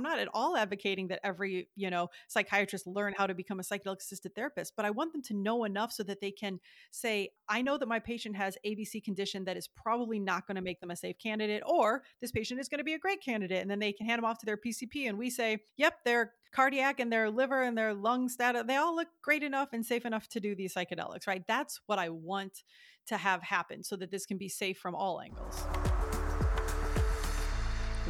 [0.00, 3.62] I'm not at all advocating that every, you know, psychiatrist learn how to become a
[3.62, 6.58] psychedelic assisted therapist, but I want them to know enough so that they can
[6.90, 10.62] say, I know that my patient has ABC condition that is probably not going to
[10.62, 13.60] make them a safe candidate, or this patient is going to be a great candidate.
[13.60, 16.32] And then they can hand them off to their PCP and we say, yep, their
[16.50, 20.06] cardiac and their liver and their lung status, they all look great enough and safe
[20.06, 21.42] enough to do these psychedelics, right?
[21.46, 22.62] That's what I want
[23.08, 25.62] to have happen so that this can be safe from all angles.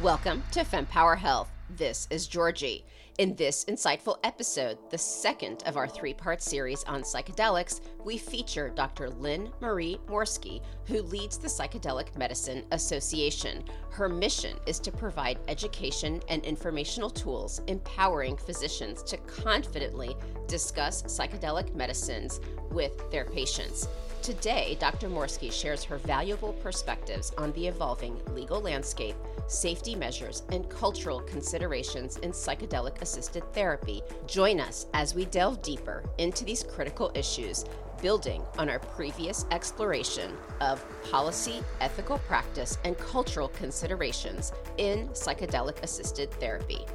[0.01, 1.49] Welcome to FemPower Health.
[1.77, 2.83] This is Georgie.
[3.17, 8.69] In this insightful episode, the second of our three part series on psychedelics, we feature
[8.69, 9.09] Dr.
[9.09, 13.63] Lynn Marie Morski, who leads the Psychedelic Medicine Association.
[13.89, 21.73] Her mission is to provide education and informational tools empowering physicians to confidently discuss psychedelic
[21.73, 23.87] medicines with their patients.
[24.21, 25.09] Today, Dr.
[25.09, 29.15] Morski shares her valuable perspectives on the evolving legal landscape,
[29.47, 34.03] safety measures, and cultural considerations in psychedelic assisted therapy.
[34.27, 37.65] Join us as we delve deeper into these critical issues,
[37.99, 46.29] building on our previous exploration of policy, ethical practice, and cultural considerations in psychedelic assisted
[46.33, 46.85] therapy.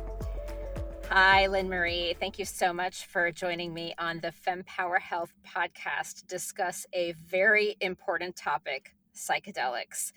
[1.09, 2.17] Hi, Lynn Marie.
[2.19, 7.15] Thank you so much for joining me on the FemPower Health podcast to discuss a
[7.27, 10.13] very important topic psychedelics.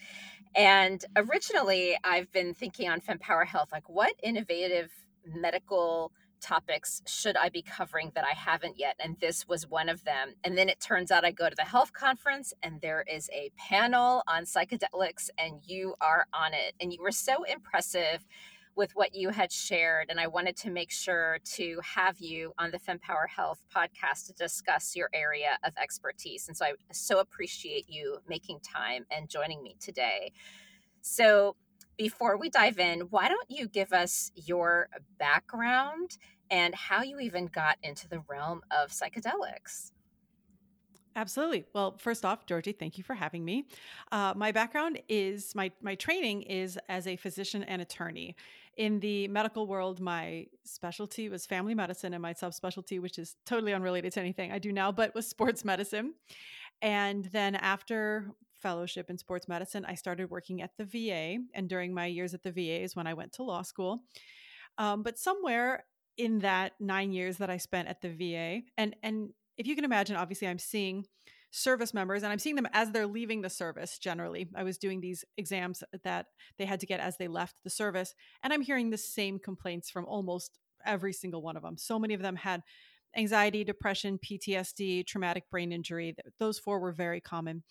[0.56, 4.92] And originally, I've been thinking on FemPower Health like, what innovative
[5.23, 8.95] medical topics should I be covering that I haven't yet?
[9.00, 10.34] And this was one of them.
[10.44, 13.52] And then it turns out I go to the health conference and there is a
[13.58, 16.73] panel on psychedelics, and you are on it.
[16.82, 18.26] And you were so impressive
[18.80, 20.08] with what you had shared.
[20.10, 24.34] And I wanted to make sure to have you on the FemPower Health podcast to
[24.34, 26.48] discuss your area of expertise.
[26.48, 30.32] And so I so appreciate you making time and joining me today.
[31.02, 31.58] So
[31.98, 34.88] before we dive in, why don't you give us your
[35.20, 36.18] background
[36.50, 39.92] and how you even got into the realm of psychedelics?
[41.18, 41.66] Absolutely.
[41.73, 43.66] Well, first off, Georgie, thank you for having me.
[44.10, 48.38] Uh, my background is my my training is as a physician and attorney.
[48.80, 53.73] In the medical world, my specialty was family medicine, and my subspecialty, which is totally
[53.73, 56.14] unrelated to anything I do now, but was sports medicine.
[56.82, 58.32] And then after
[58.62, 61.39] fellowship in sports medicine, I started working at the VA.
[61.54, 64.00] And during my years at the VA is when I went to law school.
[64.78, 65.84] Um, but somewhere
[66.16, 69.84] in that nine years that I spent at the VA, and and if you can
[69.84, 71.06] imagine, obviously, I'm seeing
[71.52, 74.48] service members and I'm seeing them as they're leaving the service generally.
[74.55, 76.27] I was doing these exams that
[76.58, 79.89] they had to get as they left the service, and I'm hearing the same complaints
[79.89, 81.77] from almost every single one of them.
[81.77, 82.61] So many of them had
[83.17, 86.15] anxiety, depression, PTSD, traumatic brain injury.
[86.39, 87.64] Those four were very common.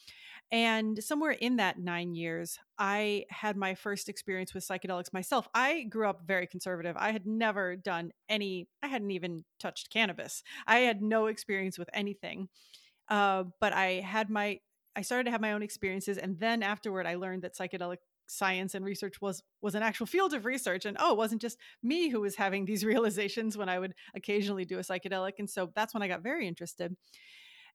[0.50, 5.46] And somewhere in that nine years, I had my first experience with psychedelics myself.
[5.54, 6.96] I grew up very conservative.
[6.98, 10.42] I had never done any, I hadn't even touched cannabis.
[10.66, 12.48] I had no experience with anything.
[13.08, 14.60] Uh, but I had my,
[14.96, 16.18] I started to have my own experiences.
[16.18, 17.98] And then afterward, I learned that psychedelic
[18.30, 21.56] science and research was was an actual field of research and oh it wasn't just
[21.82, 25.72] me who was having these realizations when i would occasionally do a psychedelic and so
[25.74, 26.94] that's when i got very interested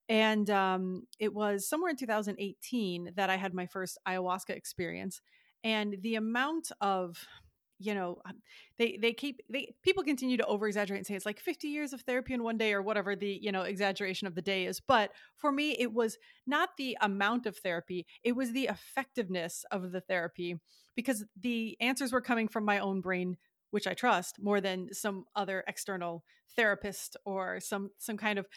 [0.09, 5.21] and um, it was somewhere in 2018 that I had my first ayahuasca experience.
[5.63, 7.25] And the amount of
[7.83, 8.41] you know um,
[8.77, 11.93] they they keep they people continue to over exaggerate and say it's like 50 years
[11.93, 14.79] of therapy in one day or whatever the you know exaggeration of the day is
[14.79, 16.17] but for me it was
[16.47, 20.55] not the amount of therapy it was the effectiveness of the therapy
[20.95, 23.37] because the answers were coming from my own brain
[23.71, 26.23] which i trust more than some other external
[26.55, 28.47] therapist or some some kind of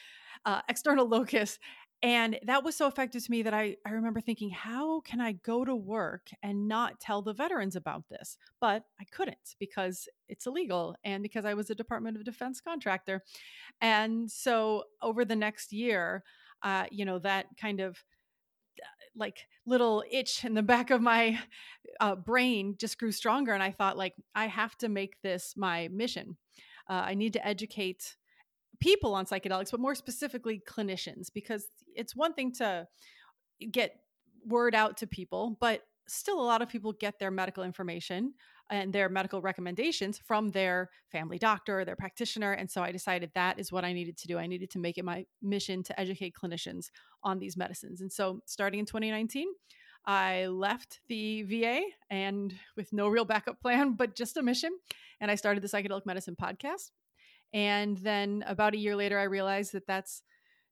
[0.44, 1.58] uh, external locus
[2.06, 5.32] and that was so effective to me that I, I remember thinking how can i
[5.32, 8.38] go to work and not tell the veterans about this?
[8.60, 13.24] But i couldn't because it's illegal and because i was a department of defense contractor.
[13.80, 16.22] And so over the next year
[16.62, 17.98] uh, you know that kind of
[18.80, 18.86] uh,
[19.16, 21.40] like little itch in the back of my
[22.00, 25.88] uh, brain just grew stronger and i thought like i have to make this my
[25.88, 26.36] mission.
[26.88, 28.16] Uh, i need to educate
[28.80, 32.86] people on psychedelics, but more specifically clinicians, because it's one thing to
[33.70, 33.96] get
[34.46, 38.32] word out to people, but still a lot of people get their medical information
[38.70, 42.52] and their medical recommendations from their family doctor, their practitioner.
[42.52, 44.38] And so I decided that is what I needed to do.
[44.38, 46.86] I needed to make it my mission to educate clinicians
[47.22, 48.00] on these medicines.
[48.00, 49.48] And so starting in 2019,
[50.04, 54.70] I left the VA and with no real backup plan, but just a mission.
[55.20, 56.90] And I started the Psychedelic Medicine podcast.
[57.52, 60.22] And then about a year later, I realized that that's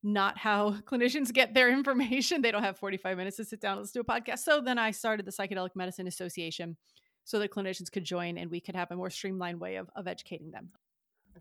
[0.03, 2.43] not how clinicians get their information.
[2.43, 4.41] They don't have 45 minutes to sit down and let's do a podcast.
[4.41, 6.77] So then I started the Psychedelic Medicine Association
[7.25, 10.07] so that clinicians could join and we could have a more streamlined way of, of
[10.07, 10.71] educating them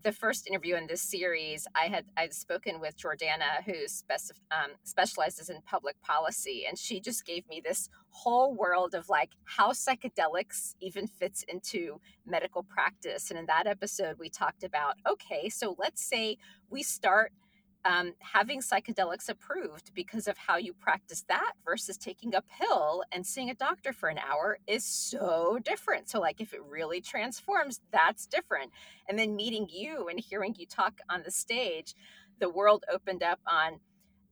[0.02, 4.72] the first interview in this series, I had I'd spoken with Jordana, who specif- um,
[4.82, 9.72] specializes in public policy, and she just gave me this whole world of like how
[9.72, 13.30] psychedelics even fits into medical practice.
[13.30, 16.36] And in that episode, we talked about okay, so let's say
[16.70, 17.32] we start
[17.84, 23.26] um, having psychedelics approved because of how you practice that versus taking a pill and
[23.26, 26.08] seeing a doctor for an hour is so different.
[26.08, 28.70] So, like, if it really transforms, that's different.
[29.08, 31.94] And then meeting you and hearing you talk on the stage,
[32.40, 33.80] the world opened up on,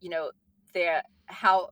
[0.00, 0.30] you know,
[0.72, 1.70] the how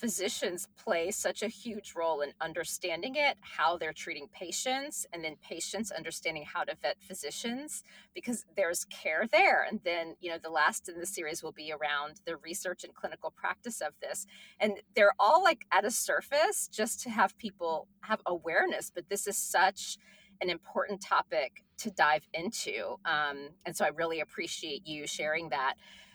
[0.00, 5.36] physicians play such a huge role in understanding it, how they're treating patients, and then
[5.46, 7.82] patients understanding how to vet physicians
[8.14, 9.66] because there's care there.
[9.68, 12.94] And then, you know, the last in the series will be around the research and
[12.94, 14.26] clinical practice of this.
[14.58, 18.90] And they're all like at a surface just to have people have awareness.
[18.94, 19.98] But this is such
[20.40, 22.96] an important topic to dive into.
[23.04, 25.74] Um, and so I really appreciate you sharing that.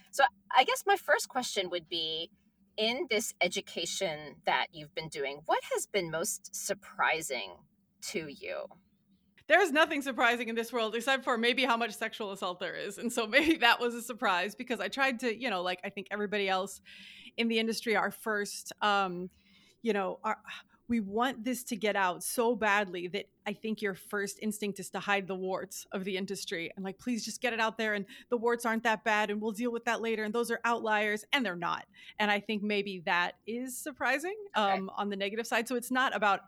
[0.09, 0.23] So
[0.57, 2.31] I guess my first question would be,
[2.77, 7.55] in this education that you've been doing, what has been most surprising
[8.01, 8.65] to you?
[9.47, 12.97] There's nothing surprising in this world except for maybe how much sexual assault there is.
[12.97, 15.89] And so maybe that was a surprise because I tried to, you know, like I
[15.89, 16.81] think everybody else
[17.37, 19.29] in the industry, our first, um,
[19.81, 20.37] you know, our
[20.87, 24.89] we want this to get out so badly that I think your first instinct is
[24.91, 27.95] to hide the warts of the industry and like, please just get it out there.
[27.95, 30.23] And the warts aren't that bad and we'll deal with that later.
[30.23, 31.85] And those are outliers and they're not.
[32.19, 35.67] And I think maybe that is surprising um, on the negative side.
[35.67, 36.41] So it's not about,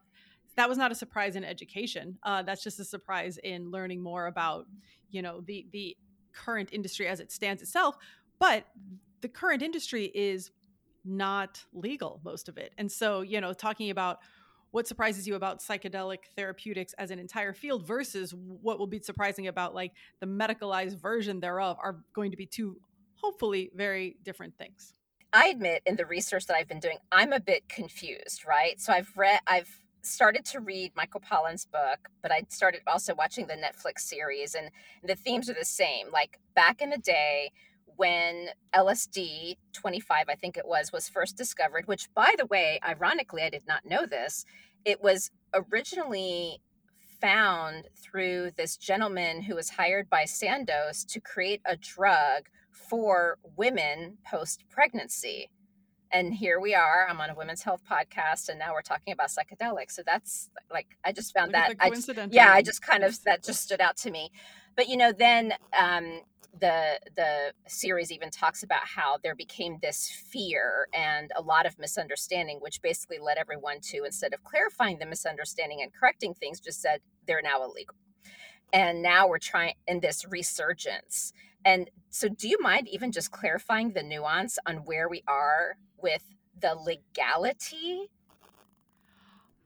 [0.56, 2.20] that was not a surprise in education.
[2.22, 4.68] Uh, that's just a surprise in learning more about,
[5.10, 5.98] you know, the, the
[6.32, 7.98] current industry as it stands itself.
[8.38, 8.66] But
[9.22, 10.52] the current industry is
[11.08, 12.74] not legal, most of it.
[12.78, 14.20] And so, you know, talking about
[14.72, 19.48] what surprises you about psychedelic therapeutics as an entire field versus what will be surprising
[19.48, 22.80] about like the medicalized version thereof are going to be two
[23.16, 24.94] hopefully very different things.
[25.34, 28.80] I admit in the research that I've been doing, I'm a bit confused, right?
[28.80, 29.70] So I've read, I've
[30.02, 34.70] started to read Michael Pollan's book, but I started also watching the Netflix series, and
[35.04, 36.12] the themes are the same.
[36.12, 37.52] Like back in the day,
[37.98, 43.42] when LSD 25, I think it was, was first discovered, which, by the way, ironically,
[43.44, 44.46] I did not know this.
[44.86, 46.62] It was originally
[47.20, 54.18] found through this gentleman who was hired by Sandoz to create a drug for women
[54.30, 55.50] post pregnancy.
[56.12, 57.08] And here we are.
[57.10, 59.92] I'm on a women's health podcast, and now we're talking about psychedelics.
[59.92, 61.76] So that's like I just found Look that.
[61.82, 64.32] I just, yeah, I just kind of that just stood out to me.
[64.78, 66.22] But you know, then um,
[66.60, 71.78] the the series even talks about how there became this fear and a lot of
[71.80, 76.82] misunderstanding which basically led everyone to instead of clarifying the misunderstanding and correcting things just
[76.82, 77.96] said they're now illegal
[78.74, 81.34] and now we're trying in this resurgence
[81.66, 86.24] and so do you mind even just clarifying the nuance on where we are with
[86.60, 88.10] the legality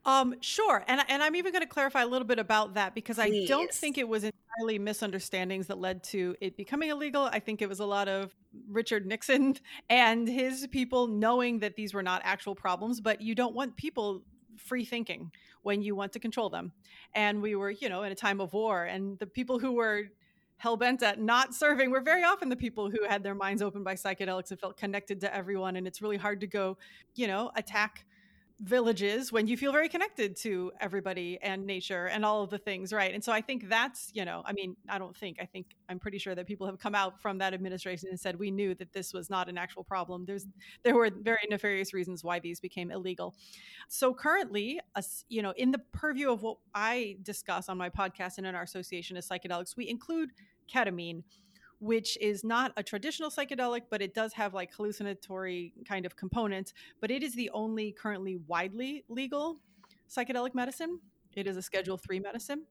[0.03, 0.83] um, sure.
[0.87, 3.45] And and I'm even going to clarify a little bit about that because Please.
[3.45, 4.23] I don't think it was
[4.59, 7.23] misunderstandings that led to it becoming illegal.
[7.31, 8.35] I think it was a lot of
[8.67, 9.55] Richard Nixon
[9.89, 14.23] and his people knowing that these were not actual problems, but you don't want people
[14.57, 15.31] free thinking
[15.63, 16.71] when you want to control them.
[17.13, 20.05] And we were, you know, in a time of war and the people who were
[20.57, 23.83] hell bent at not serving were very often the people who had their minds opened
[23.83, 26.77] by psychedelics and felt connected to everyone and it's really hard to go,
[27.15, 28.05] you know, attack
[28.61, 32.93] villages when you feel very connected to everybody and nature and all of the things
[32.93, 35.65] right and so i think that's you know i mean i don't think i think
[35.89, 38.75] i'm pretty sure that people have come out from that administration and said we knew
[38.75, 40.25] that this was not an actual problem.
[40.25, 40.47] There's
[40.83, 43.35] there were very nefarious reasons why these became illegal.
[43.87, 44.79] So currently
[45.29, 48.63] you know in the purview of what i discuss on my podcast and in our
[48.63, 50.31] association of psychedelics we include
[50.73, 51.23] ketamine
[51.81, 56.73] which is not a traditional psychedelic, but it does have like hallucinatory kind of components.
[57.01, 59.57] But it is the only currently widely legal
[60.07, 60.99] psychedelic medicine.
[61.35, 62.65] It is a Schedule Three medicine.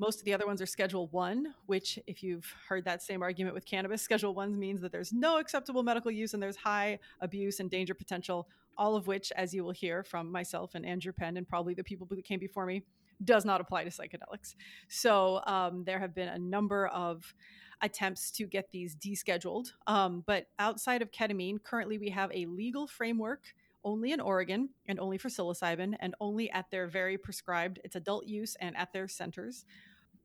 [0.00, 3.54] Most of the other ones are Schedule One, which, if you've heard that same argument
[3.54, 7.60] with cannabis, Schedule One means that there's no acceptable medical use and there's high abuse
[7.60, 8.48] and danger potential.
[8.76, 11.84] All of which, as you will hear from myself and Andrew Penn and probably the
[11.84, 12.82] people who came before me,
[13.24, 14.54] does not apply to psychedelics.
[14.88, 17.34] So um, there have been a number of
[17.80, 19.72] attempts to get these descheduled.
[19.86, 23.42] Um, but outside of ketamine, currently we have a legal framework
[23.84, 28.26] only in Oregon and only for psilocybin and only at their very prescribed, it's adult
[28.26, 29.64] use and at their centers.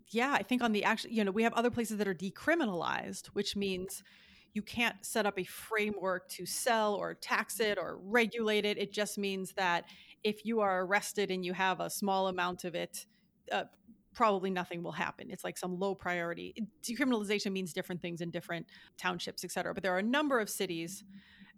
[0.09, 3.27] Yeah, I think on the actual, you know, we have other places that are decriminalized,
[3.27, 4.03] which means
[4.53, 8.77] you can't set up a framework to sell or tax it or regulate it.
[8.77, 9.85] It just means that
[10.23, 13.05] if you are arrested and you have a small amount of it,
[13.51, 13.63] uh,
[14.13, 15.31] probably nothing will happen.
[15.31, 16.53] It's like some low priority.
[16.83, 18.67] Decriminalization means different things in different
[18.97, 19.73] townships, et cetera.
[19.73, 21.03] But there are a number of cities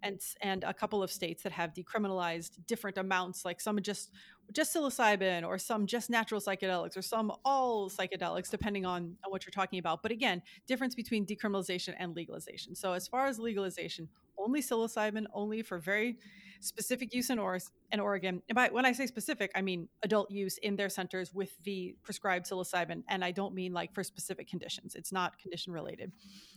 [0.02, 4.10] and and a couple of states that have decriminalized different amounts, like some just
[4.52, 9.44] just psilocybin or some just natural psychedelics or some all psychedelics, depending on, on what
[9.44, 10.02] you're talking about.
[10.02, 12.74] But again, difference between decriminalization and legalization.
[12.74, 16.18] So as far as legalization, only psilocybin, only for very
[16.60, 17.58] specific use in, or-
[17.92, 18.42] in Oregon.
[18.48, 21.94] And by, when I say specific, I mean adult use in their centers with the
[22.02, 23.02] prescribed psilocybin.
[23.08, 26.12] And I don't mean like for specific conditions, it's not condition related.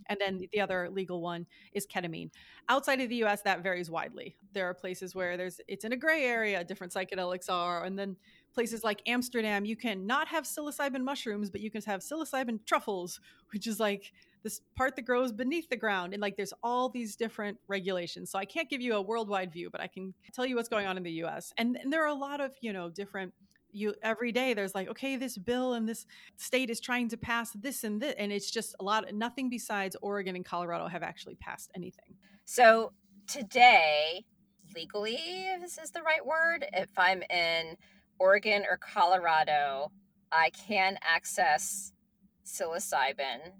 [0.07, 2.31] And then the other legal one is ketamine.
[2.67, 4.36] Outside of the US, that varies widely.
[4.53, 7.83] There are places where there's it's in a gray area, different psychedelics are.
[7.83, 8.15] And then
[8.53, 13.19] places like Amsterdam, you can not have psilocybin mushrooms, but you can have psilocybin truffles,
[13.53, 14.12] which is like
[14.43, 18.31] this part that grows beneath the ground and like there's all these different regulations.
[18.31, 20.88] So i can't give you a worldwide view but i can tell you what's going
[20.88, 23.34] on in the us and, and there are a lot of you know different
[23.72, 26.05] you every day there's like okay this bill and this
[26.38, 29.96] state is trying to pass this and this and it's just a lot nothing besides
[30.01, 32.15] oregon and colorado have actually passed anything.
[32.46, 32.93] So
[33.27, 34.25] today
[34.75, 35.19] legally
[35.62, 36.65] this is the right word.
[36.74, 37.75] If i'm in
[38.19, 39.91] oregon or colorado
[40.31, 41.93] i can access
[42.46, 43.53] psilocybin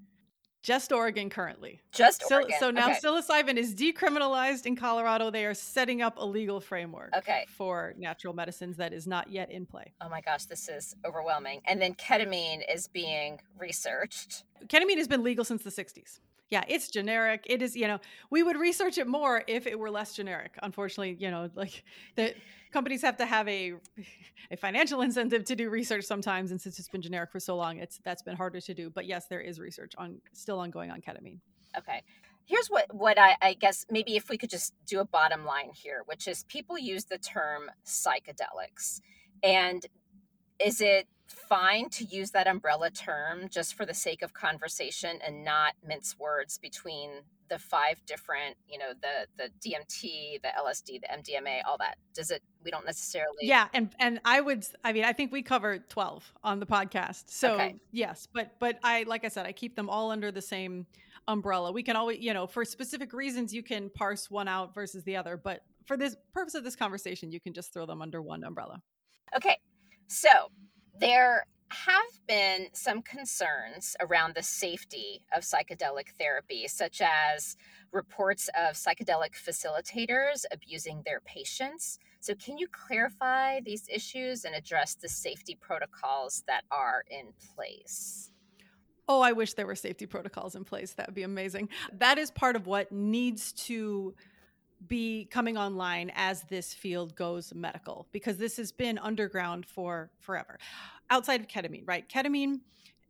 [0.62, 1.82] just Oregon currently.
[1.92, 2.56] Just so, Oregon.
[2.60, 3.00] So now okay.
[3.04, 5.30] psilocybin is decriminalized in Colorado.
[5.32, 7.46] They are setting up a legal framework okay.
[7.48, 9.94] for natural medicines that is not yet in play.
[10.02, 11.62] Oh my gosh, this is overwhelming.
[11.66, 14.44] And then ketamine is being researched.
[14.68, 16.20] Ketamine has been legal since the 60s.
[16.50, 17.44] Yeah, it's generic.
[17.46, 18.00] It is, you know,
[18.32, 20.58] we would research it more if it were less generic.
[20.64, 21.84] Unfortunately, you know, like
[22.16, 22.34] the
[22.72, 23.74] companies have to have a
[24.52, 27.78] a financial incentive to do research sometimes and since it's been generic for so long
[27.78, 31.02] it's that's been harder to do but yes there is research on still ongoing on
[31.02, 31.40] ketamine
[31.78, 32.02] okay
[32.46, 35.72] here's what what I, I guess maybe if we could just do a bottom line
[35.74, 39.02] here which is people use the term psychedelics
[39.44, 39.86] and
[40.60, 45.44] is it fine to use that umbrella term just for the sake of conversation and
[45.44, 47.10] not mince words between
[47.50, 51.98] the five different you know the the dmt the lsd the mdma all that.
[52.14, 55.42] Does it we don't necessarily yeah and and i would i mean i think we
[55.42, 57.76] covered 12 on the podcast so okay.
[57.92, 60.86] yes but but i like i said i keep them all under the same
[61.28, 61.72] umbrella.
[61.72, 65.16] We can always you know for specific reasons you can parse one out versus the
[65.16, 68.44] other but for this purpose of this conversation you can just throw them under one
[68.44, 68.82] umbrella.
[69.36, 69.58] Okay
[70.08, 70.30] so
[71.00, 77.56] there have been some concerns around the safety of psychedelic therapy, such as
[77.92, 82.00] reports of psychedelic facilitators abusing their patients.
[82.20, 88.32] So, can you clarify these issues and address the safety protocols that are in place?
[89.08, 90.94] Oh, I wish there were safety protocols in place.
[90.94, 91.70] That would be amazing.
[91.94, 94.14] That is part of what needs to
[94.88, 100.58] be coming online as this field goes medical because this has been underground for forever.
[101.10, 102.08] Outside of ketamine right?
[102.08, 102.62] Ketamine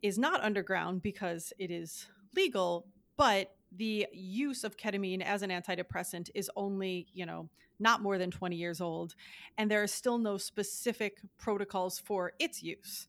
[0.01, 6.29] is not underground because it is legal but the use of ketamine as an antidepressant
[6.33, 7.49] is only you know
[7.79, 9.15] not more than 20 years old
[9.57, 13.07] and there are still no specific protocols for its use.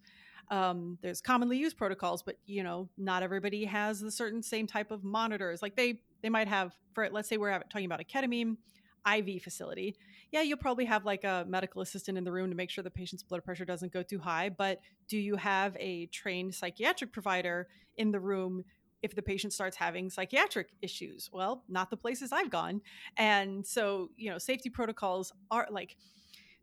[0.48, 4.90] Um, there's commonly used protocols but you know not everybody has the certain same type
[4.90, 5.62] of monitors.
[5.62, 8.56] Like they they might have for let's say we're talking about a ketamine
[9.06, 9.96] IV facility.
[10.30, 12.90] Yeah, you'll probably have like a medical assistant in the room to make sure the
[12.90, 17.68] patient's blood pressure doesn't go too high, but do you have a trained psychiatric provider
[17.96, 18.64] in the room
[19.02, 21.30] if the patient starts having psychiatric issues?
[21.32, 22.82] Well, not the places I've gone.
[23.16, 25.96] And so, you know, safety protocols are like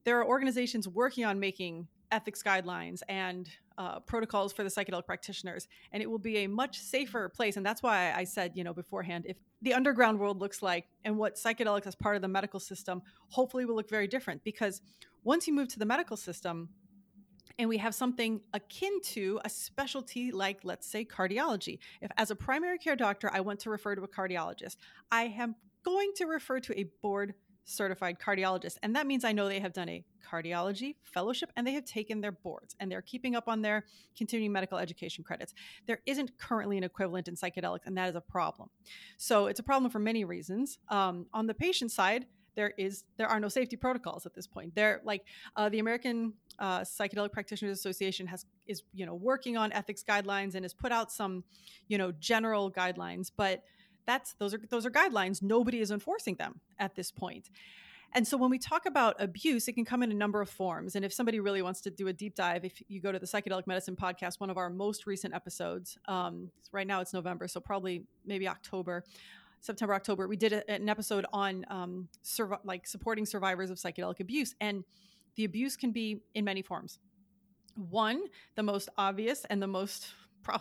[0.06, 5.68] there are organizations working on making ethics guidelines and uh, protocols for the psychedelic practitioners
[5.92, 8.74] and it will be a much safer place and that's why i said you know
[8.74, 12.60] beforehand if the underground world looks like and what psychedelics as part of the medical
[12.60, 14.82] system hopefully will look very different because
[15.24, 16.70] once you move to the medical system
[17.60, 22.36] and we have something akin to a specialty like let's say cardiology if as a
[22.36, 24.78] primary care doctor i want to refer to a cardiologist
[25.12, 27.34] i am going to refer to a board
[27.67, 28.77] certified cardiologist.
[28.81, 32.21] And that means I know they have done a cardiology fellowship and they have taken
[32.21, 33.86] their boards and they're keeping up on their
[34.17, 35.53] continuing medical education credits.
[35.86, 38.69] There isn't currently an equivalent in psychedelics, and that is a problem.
[39.17, 40.79] So it's a problem for many reasons.
[40.89, 44.74] Um, on the patient side, there is there are no safety protocols at this point.
[44.74, 45.24] They're like
[45.55, 50.55] uh, the American uh, Psychedelic Practitioners Association has is you know working on ethics guidelines
[50.55, 51.43] and has put out some
[51.88, 53.63] you know general guidelines, but
[54.08, 55.42] that's those are those are guidelines.
[55.44, 57.50] Nobody is enforcing them at this point.
[58.14, 60.96] And so when we talk about abuse it can come in a number of forms.
[60.96, 63.28] And if somebody really wants to do a deep dive if you go to the
[63.28, 67.60] psychedelic medicine podcast one of our most recent episodes um, right now it's november so
[67.60, 69.04] probably maybe october
[69.60, 72.08] september october we did a, an episode on um,
[72.64, 74.56] like supporting survivors of psychedelic abuse.
[74.62, 74.84] And
[75.36, 77.00] the abuse can be in many forms.
[77.76, 78.24] One,
[78.56, 80.08] the most obvious and the most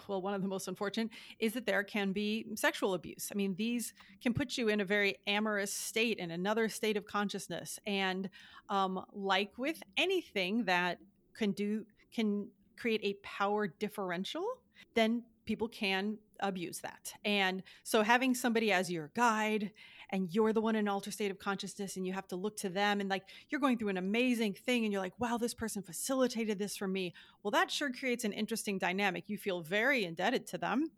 [0.09, 3.31] well, one of the most unfortunate is that there can be sexual abuse.
[3.33, 7.07] I mean, these can put you in a very amorous state, in another state of
[7.07, 7.79] consciousness.
[7.87, 8.29] And
[8.69, 10.99] um, like with anything that
[11.37, 14.45] can do, can create a power differential,
[14.95, 17.13] then people can abuse that.
[17.25, 19.71] And so having somebody as your guide
[20.11, 22.57] and you're the one in an altered state of consciousness and you have to look
[22.59, 25.55] to them and like you're going through an amazing thing and you're like, wow, this
[25.55, 27.13] person facilitated this for me.
[27.43, 29.25] Well, that sure creates an interesting dynamic.
[29.29, 30.91] You feel very indebted to them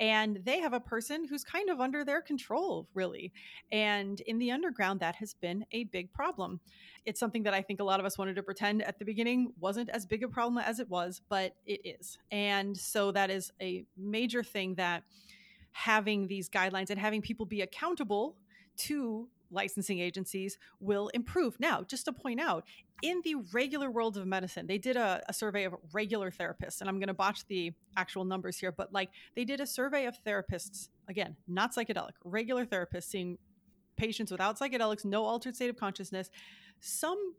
[0.00, 3.32] and they have a person who's kind of under their control, really.
[3.70, 6.60] And in the underground, that has been a big problem.
[7.04, 9.52] It's something that I think a lot of us wanted to pretend at the beginning
[9.60, 12.18] wasn't as big a problem as it was, but it is.
[12.32, 15.04] And so that is a major thing that
[15.72, 18.36] having these guidelines and having people be accountable
[18.76, 21.58] to licensing agencies will improve.
[21.60, 22.64] Now, just to point out,
[23.02, 26.88] in the regular world of medicine, they did a, a survey of regular therapists, and
[26.88, 30.16] I'm going to botch the actual numbers here, but like they did a survey of
[30.24, 33.38] therapists, again, not psychedelic, regular therapists seeing
[33.96, 36.30] patients without psychedelics, no altered state of consciousness.
[36.80, 37.34] Some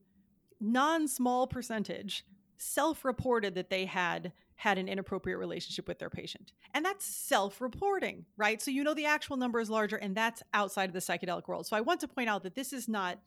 [0.60, 2.26] non small percentage
[2.58, 6.54] self reported that they had had an inappropriate relationship with their patient.
[6.74, 8.62] And that's self reporting, right?
[8.62, 11.68] So you know the actual number is larger, and that's outside of the psychedelic world.
[11.68, 13.20] So I want to point out that this is not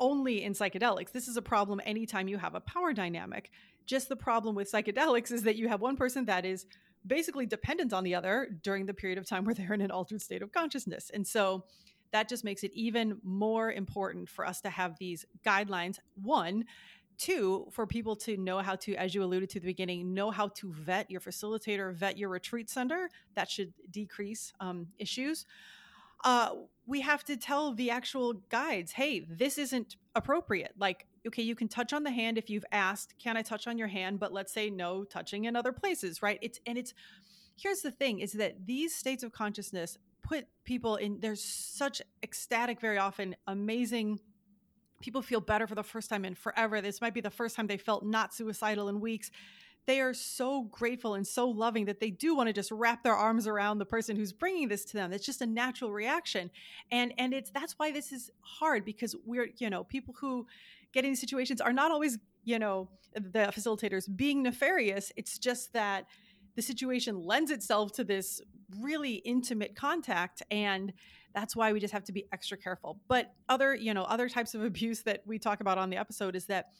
[0.00, 1.12] only in psychedelics.
[1.12, 3.50] This is a problem anytime you have a power dynamic.
[3.86, 6.66] Just the problem with psychedelics is that you have one person that is
[7.06, 10.20] basically dependent on the other during the period of time where they're in an altered
[10.20, 11.10] state of consciousness.
[11.12, 11.64] And so
[12.12, 15.98] that just makes it even more important for us to have these guidelines.
[16.14, 16.64] One,
[17.18, 20.48] two for people to know how to as you alluded to the beginning know how
[20.48, 25.46] to vet your facilitator vet your retreat center that should decrease um, issues.
[26.24, 26.50] Uh,
[26.86, 30.72] we have to tell the actual guides hey this isn't appropriate.
[30.78, 33.78] Like okay you can touch on the hand if you've asked can i touch on
[33.78, 34.20] your hand?
[34.20, 36.38] But let's say no touching in other places right?
[36.42, 36.94] It's and it's
[37.56, 42.80] here's the thing is that these states of consciousness put people in there's such ecstatic
[42.80, 44.20] very often amazing
[45.02, 46.80] people feel better for the first time in forever.
[46.80, 49.30] This might be the first time they felt not suicidal in weeks.
[49.84, 53.16] They are so grateful and so loving that they do want to just wrap their
[53.16, 55.12] arms around the person who's bringing this to them.
[55.12, 56.50] It's just a natural reaction.
[56.92, 60.46] And and it's that's why this is hard because we're, you know, people who
[60.92, 65.10] get in these situations are not always, you know, the facilitators being nefarious.
[65.16, 66.06] It's just that
[66.54, 68.40] the situation lends itself to this
[68.80, 70.92] really intimate contact and
[71.34, 73.00] that's why we just have to be extra careful.
[73.08, 76.36] But other you know other types of abuse that we talk about on the episode
[76.36, 76.70] is that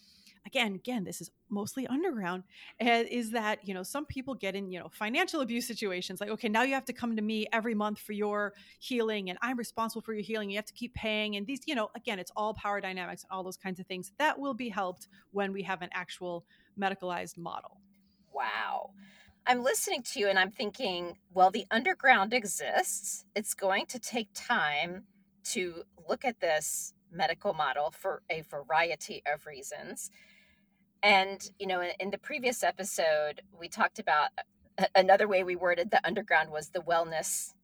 [0.44, 2.42] again again this is mostly underground
[2.80, 6.30] eh, is that you know some people get in you know financial abuse situations like
[6.30, 9.56] okay now you have to come to me every month for your healing and i'm
[9.56, 12.32] responsible for your healing you have to keep paying and these you know again it's
[12.34, 15.62] all power dynamics and all those kinds of things that will be helped when we
[15.62, 16.44] have an actual
[16.76, 17.80] medicalized model.
[18.34, 18.90] Wow
[19.46, 23.24] I'm listening to you and I'm thinking, well, the underground exists.
[23.34, 25.04] It's going to take time
[25.50, 30.10] to look at this medical model for a variety of reasons.
[31.02, 34.28] And, you know, in, the previous episode, we talked about
[34.94, 37.54] another way we worded the underground was the wellness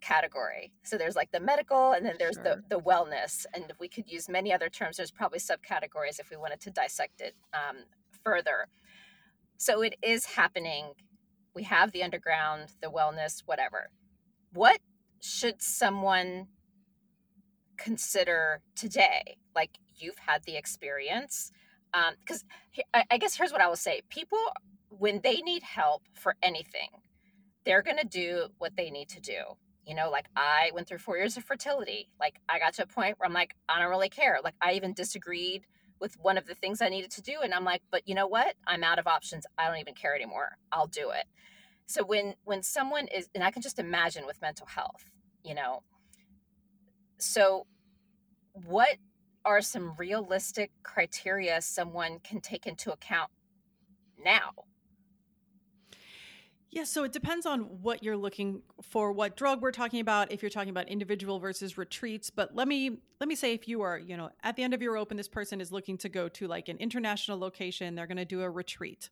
[0.00, 0.72] category.
[0.84, 2.62] So there's like the medical and then there's sure.
[2.70, 3.44] the, the wellness.
[3.52, 4.96] And we could use many other terms.
[4.96, 7.76] There's probably subcategories if we wanted to dissect it um,
[8.24, 8.68] further.
[9.58, 10.94] So it is happening
[11.54, 13.90] we have the underground, the wellness, whatever.
[14.52, 14.80] What
[15.20, 16.48] should someone
[17.76, 19.36] consider today?
[19.54, 21.52] Like you've had the experience.
[22.20, 22.44] Because
[22.94, 24.38] um, I guess here's what I will say people,
[24.90, 26.88] when they need help for anything,
[27.64, 29.40] they're going to do what they need to do.
[29.86, 32.08] You know, like I went through four years of fertility.
[32.20, 34.38] Like I got to a point where I'm like, I don't really care.
[34.42, 35.66] Like I even disagreed
[36.00, 37.38] with one of the things I needed to do.
[37.42, 38.54] And I'm like, but you know what?
[38.66, 39.46] I'm out of options.
[39.58, 40.56] I don't even care anymore.
[40.72, 41.26] I'll do it.
[41.86, 45.10] So when when someone is and I can just imagine with mental health,
[45.44, 45.82] you know.
[47.18, 47.66] So
[48.52, 48.96] what
[49.44, 53.30] are some realistic criteria someone can take into account
[54.22, 54.52] now?
[56.72, 60.40] Yeah, so it depends on what you're looking for, what drug we're talking about, if
[60.40, 63.98] you're talking about individual versus retreats, but let me let me say if you are,
[63.98, 66.46] you know, at the end of your open this person is looking to go to
[66.46, 69.10] like an international location, they're going to do a retreat.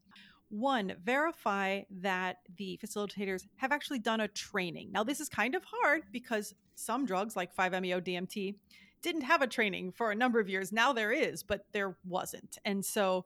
[0.51, 4.93] One, verify that the facilitators have actually done a training.
[4.93, 8.55] Now, this is kind of hard because some drugs like 5-MeO DMT
[9.03, 10.73] didn't have a training for a number of years.
[10.73, 12.57] Now there is, but there wasn't.
[12.65, 13.25] And so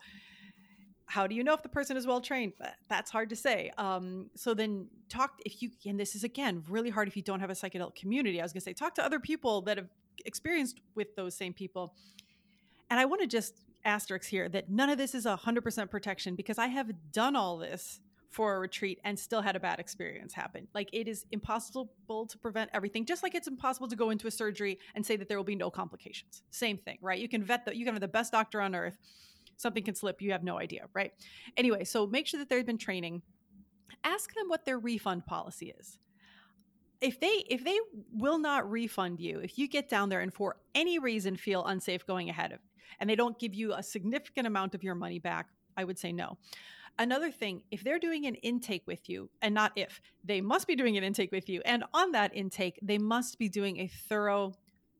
[1.13, 2.55] how do you know if the person is well trained?
[2.89, 3.71] That's hard to say.
[3.77, 7.41] Um, so then talk if you and this is again really hard if you don't
[7.41, 8.41] have a psychedelic community.
[8.41, 9.89] I was gonna say talk to other people that have
[10.25, 11.93] experienced with those same people.
[12.89, 16.35] And I want to just asterisk here that none of this is a 100% protection
[16.35, 20.33] because I have done all this for a retreat and still had a bad experience
[20.33, 20.67] happen.
[20.73, 21.91] Like it is impossible
[22.27, 25.29] to prevent everything, just like it's impossible to go into a surgery and say that
[25.29, 26.43] there will be no complications.
[26.51, 27.21] Same thing, right?
[27.21, 28.97] You can vet the you can have the best doctor on earth.
[29.57, 31.13] Something can slip, you have no idea, right?
[31.57, 33.23] Anyway, so make sure that they've been training.
[34.05, 35.99] Ask them what their refund policy is.
[37.01, 37.79] If they if they
[38.13, 42.07] will not refund you, if you get down there and for any reason feel unsafe
[42.07, 42.61] going ahead of
[43.01, 46.13] and they don't give you a significant amount of your money back, I would say
[46.13, 46.39] no.
[46.99, 50.77] Another thing, if they're doing an intake with you, and not if, they must be
[50.77, 51.63] doing an intake with you.
[51.65, 54.53] And on that intake, they must be doing a thorough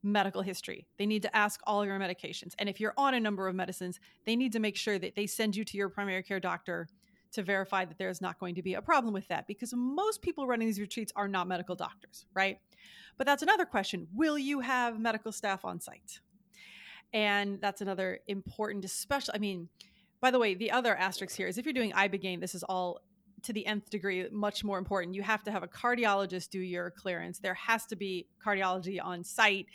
[0.03, 0.85] medical history.
[0.97, 2.53] They need to ask all your medications.
[2.59, 5.25] And if you're on a number of medicines, they need to make sure that they
[5.25, 6.87] send you to your primary care doctor
[7.31, 10.45] to verify that there's not going to be a problem with that because most people
[10.45, 12.59] running these retreats are not medical doctors, right?
[13.17, 14.07] But that's another question.
[14.13, 16.19] Will you have medical staff on site?
[17.11, 19.69] And that's another important, especially, I mean,
[20.19, 23.01] by the way, the other asterisk here is if you're doing ibogaine, this is all
[23.43, 25.15] to the nth degree much more important.
[25.15, 27.39] You have to have a cardiologist do your clearance.
[27.39, 29.67] There has to be cardiology on site.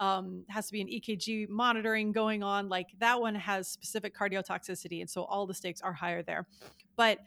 [0.00, 2.68] Um, has to be an EKG monitoring going on.
[2.68, 6.46] Like that one has specific cardiotoxicity, and so all the stakes are higher there.
[6.96, 7.18] But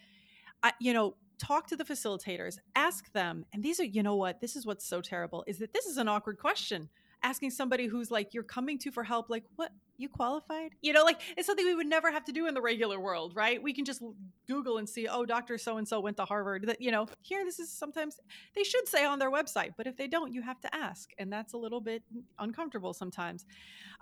[0.64, 4.42] I, you know, talk to the facilitators, ask them, and these are, you know, what
[4.42, 6.90] this is what's so terrible is that this is an awkward question
[7.23, 11.03] asking somebody who's like you're coming to for help like what you qualified you know
[11.03, 13.73] like it's something we would never have to do in the regular world right we
[13.73, 14.01] can just
[14.47, 17.43] google and see oh dr so and so went to harvard that you know here
[17.43, 18.17] this is sometimes
[18.55, 21.32] they should say on their website but if they don't you have to ask and
[21.32, 22.01] that's a little bit
[22.39, 23.45] uncomfortable sometimes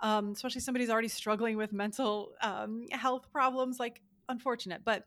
[0.00, 5.04] um, especially somebody's already struggling with mental um, health problems like unfortunate but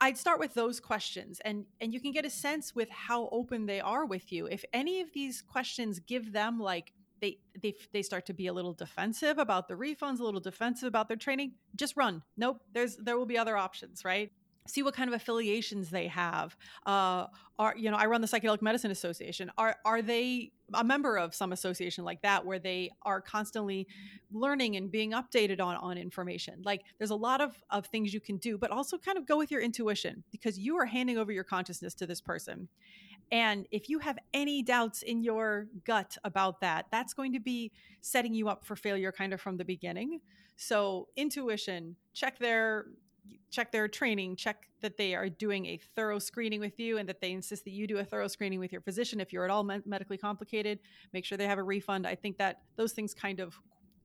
[0.00, 3.64] I'd start with those questions and and you can get a sense with how open
[3.64, 4.46] they are with you.
[4.46, 8.52] If any of these questions give them like they they they start to be a
[8.52, 12.22] little defensive about the refunds, a little defensive about their training, just run.
[12.36, 14.30] Nope, there's there will be other options, right?
[14.66, 17.26] see what kind of affiliations they have uh,
[17.58, 21.34] are you know i run the psychedelic medicine association are are they a member of
[21.34, 23.86] some association like that where they are constantly
[24.32, 28.20] learning and being updated on on information like there's a lot of of things you
[28.20, 31.30] can do but also kind of go with your intuition because you are handing over
[31.30, 32.68] your consciousness to this person
[33.30, 37.72] and if you have any doubts in your gut about that, that's going to be
[38.00, 40.20] setting you up for failure kind of from the beginning.
[40.56, 42.86] So, intuition, check their
[43.50, 47.20] check their training, check that they are doing a thorough screening with you and that
[47.20, 49.62] they insist that you do a thorough screening with your physician if you're at all
[49.62, 50.78] medically complicated.
[51.12, 52.06] Make sure they have a refund.
[52.06, 53.58] I think that those things kind of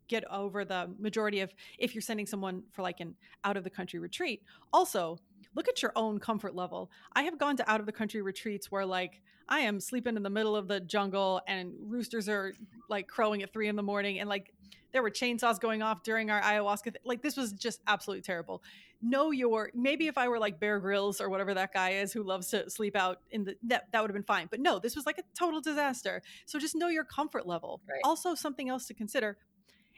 [0.10, 3.70] get over the majority of if you're sending someone for like an out of the
[3.70, 4.44] country retreat.
[4.74, 5.18] Also,
[5.56, 6.92] look at your own comfort level.
[7.14, 10.24] I have gone to out of the country retreats where like I am sleeping in
[10.24, 12.54] the middle of the jungle and roosters are
[12.90, 14.54] like crowing at three in the morning and like
[14.92, 16.84] there were chainsaws going off during our ayahuasca.
[16.84, 18.64] Th- like this was just absolutely terrible.
[19.02, 22.24] Know your maybe if I were like Bear Grylls or whatever that guy is who
[22.24, 24.48] loves to sleep out in the that that would have been fine.
[24.50, 26.22] But no, this was like a total disaster.
[26.46, 27.82] So just know your comfort level.
[27.88, 28.02] Right.
[28.04, 29.38] Also, something else to consider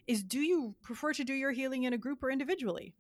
[0.08, 2.94] is do you prefer to do your healing in a group or individually?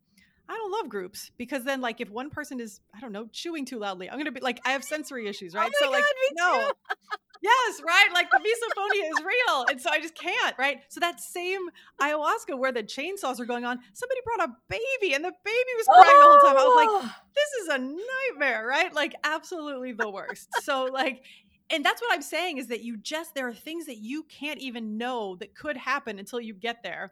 [0.50, 3.66] I don't love groups because then like if one person is I don't know chewing
[3.66, 5.72] too loudly, I'm gonna be like I have sensory issues, right?
[5.74, 6.72] Oh so like God, no.
[7.42, 8.08] yes, right?
[8.14, 9.66] Like the misophonia is real.
[9.70, 10.80] And so I just can't, right?
[10.90, 11.62] So that same
[12.02, 15.86] ayahuasca where the chainsaws are going on, somebody brought a baby and the baby was
[15.88, 16.40] crying oh.
[16.42, 16.62] the whole time.
[16.62, 17.16] I was like, oh.
[17.34, 18.94] this is a nightmare, right?
[18.94, 20.50] Like absolutely the worst.
[20.62, 21.24] so like
[21.72, 24.60] and that's what I'm saying is that you just there are things that you can't
[24.60, 27.12] even know that could happen until you get there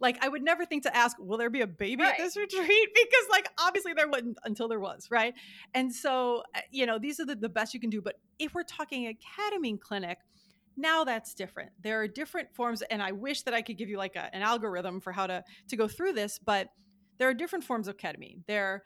[0.00, 2.12] like I would never think to ask, will there be a baby right.
[2.12, 2.88] at this retreat?
[2.94, 5.34] Because like obviously there wasn't until there was, right?
[5.74, 8.00] And so uh, you know these are the, the best you can do.
[8.00, 10.18] But if we're talking a ketamine clinic,
[10.76, 11.70] now that's different.
[11.82, 14.42] There are different forms, and I wish that I could give you like a, an
[14.42, 16.68] algorithm for how to to go through this, but
[17.18, 18.40] there are different forms of ketamine.
[18.46, 18.82] There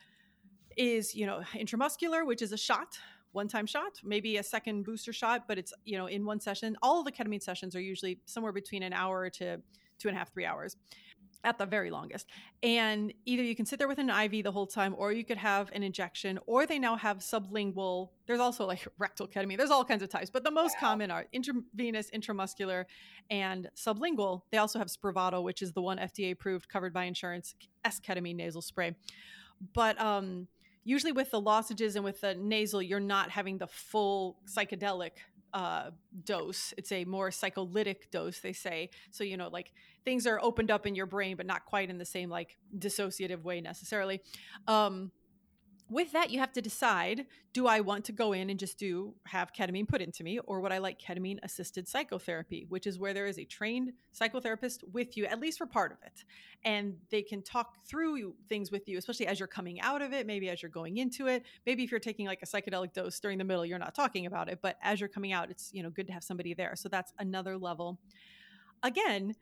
[0.77, 2.99] is you know intramuscular, which is a shot
[3.35, 6.77] one time shot, maybe a second booster shot, but it's, you know, in one session.
[6.83, 9.61] All of the ketamine sessions are usually somewhere between an hour to
[9.99, 10.77] two and a half, three hours
[11.45, 12.27] at the very longest.
[12.63, 15.37] And either you can sit there with an IV the whole time, or you could
[15.37, 18.09] have an injection, or they now have sublingual.
[18.27, 19.59] There's also like rectal ketamine.
[19.59, 20.89] There's all kinds of types, but the most wow.
[20.89, 22.87] common are intravenous, intramuscular,
[23.31, 24.43] and sublingual.
[24.51, 28.37] They also have Spravato, which is the one FDA approved, covered by insurance, S ketamine
[28.37, 28.97] nasal spray.
[29.75, 30.49] But um,
[30.85, 35.13] usually with the lozenges and with the nasal, you're not having the full psychedelic
[35.55, 35.91] uh,
[36.25, 36.75] dose.
[36.77, 38.91] It's a more psycholytic dose, they say.
[39.11, 39.73] So, you know, like
[40.05, 43.43] things are opened up in your brain, but not quite in the same like dissociative
[43.43, 44.21] way necessarily.
[44.67, 45.13] Um,
[45.91, 49.15] with that, you have to decide do I want to go in and just do
[49.27, 53.15] have ketamine put into me, or would I like ketamine assisted psychotherapy, which is where
[53.15, 56.25] there is a trained psychotherapist with you, at least for part of it.
[56.65, 60.27] And they can talk through things with you, especially as you're coming out of it,
[60.27, 61.45] maybe as you're going into it.
[61.67, 64.49] Maybe if you're taking like a psychedelic dose during the middle, you're not talking about
[64.49, 64.61] it.
[64.63, 66.75] But as you're coming out, it's you know good to have somebody there.
[66.77, 68.01] So that's another level.
[68.83, 69.35] Again,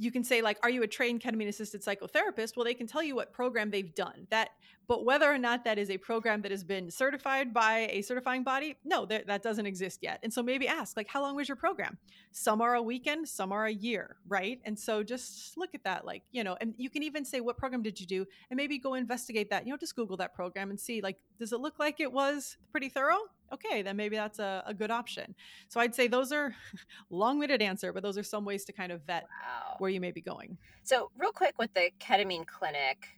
[0.00, 2.56] you can say like are you a trained ketamine assisted psychotherapist?
[2.56, 4.26] Well they can tell you what program they've done.
[4.30, 4.50] That
[4.88, 8.42] but whether or not that is a program that has been certified by a certifying
[8.42, 10.18] body no that, that doesn't exist yet.
[10.22, 11.98] And so maybe ask like how long was your program?
[12.32, 14.58] Some are a weekend some are a year right?
[14.64, 17.58] And so just look at that like you know and you can even say what
[17.58, 18.26] program did you do?
[18.50, 19.66] And maybe go investigate that.
[19.66, 22.56] You know just google that program and see like does it look like it was
[22.72, 23.20] pretty thorough
[23.52, 25.34] okay, then maybe that's a, a good option.
[25.68, 26.54] So I'd say those are
[27.10, 29.76] long-winded answer, but those are some ways to kind of vet wow.
[29.78, 30.58] where you may be going.
[30.82, 33.08] So real quick with the ketamine clinic,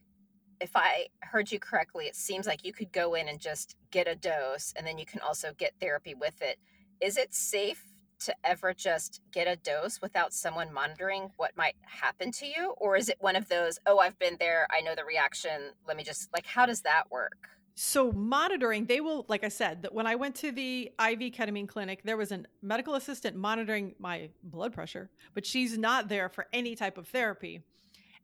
[0.60, 4.06] if I heard you correctly, it seems like you could go in and just get
[4.06, 6.58] a dose and then you can also get therapy with it.
[7.00, 7.84] Is it safe
[8.20, 12.74] to ever just get a dose without someone monitoring what might happen to you?
[12.76, 15.96] Or is it one of those, oh, I've been there, I know the reaction, let
[15.96, 17.48] me just, like, how does that work?
[17.74, 21.66] So monitoring they will like i said that when i went to the iv ketamine
[21.66, 26.46] clinic there was a medical assistant monitoring my blood pressure but she's not there for
[26.52, 27.62] any type of therapy.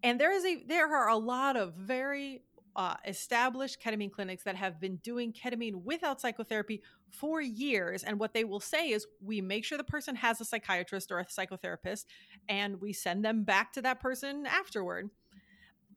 [0.02, 2.42] And there is a there are a lot of very
[2.76, 6.80] uh, established ketamine clinics that have been doing ketamine without psychotherapy
[7.10, 8.04] for years.
[8.04, 11.18] And what they will say is we make sure the person has a psychiatrist or
[11.18, 12.04] a psychotherapist
[12.48, 15.10] and we send them back to that person afterward.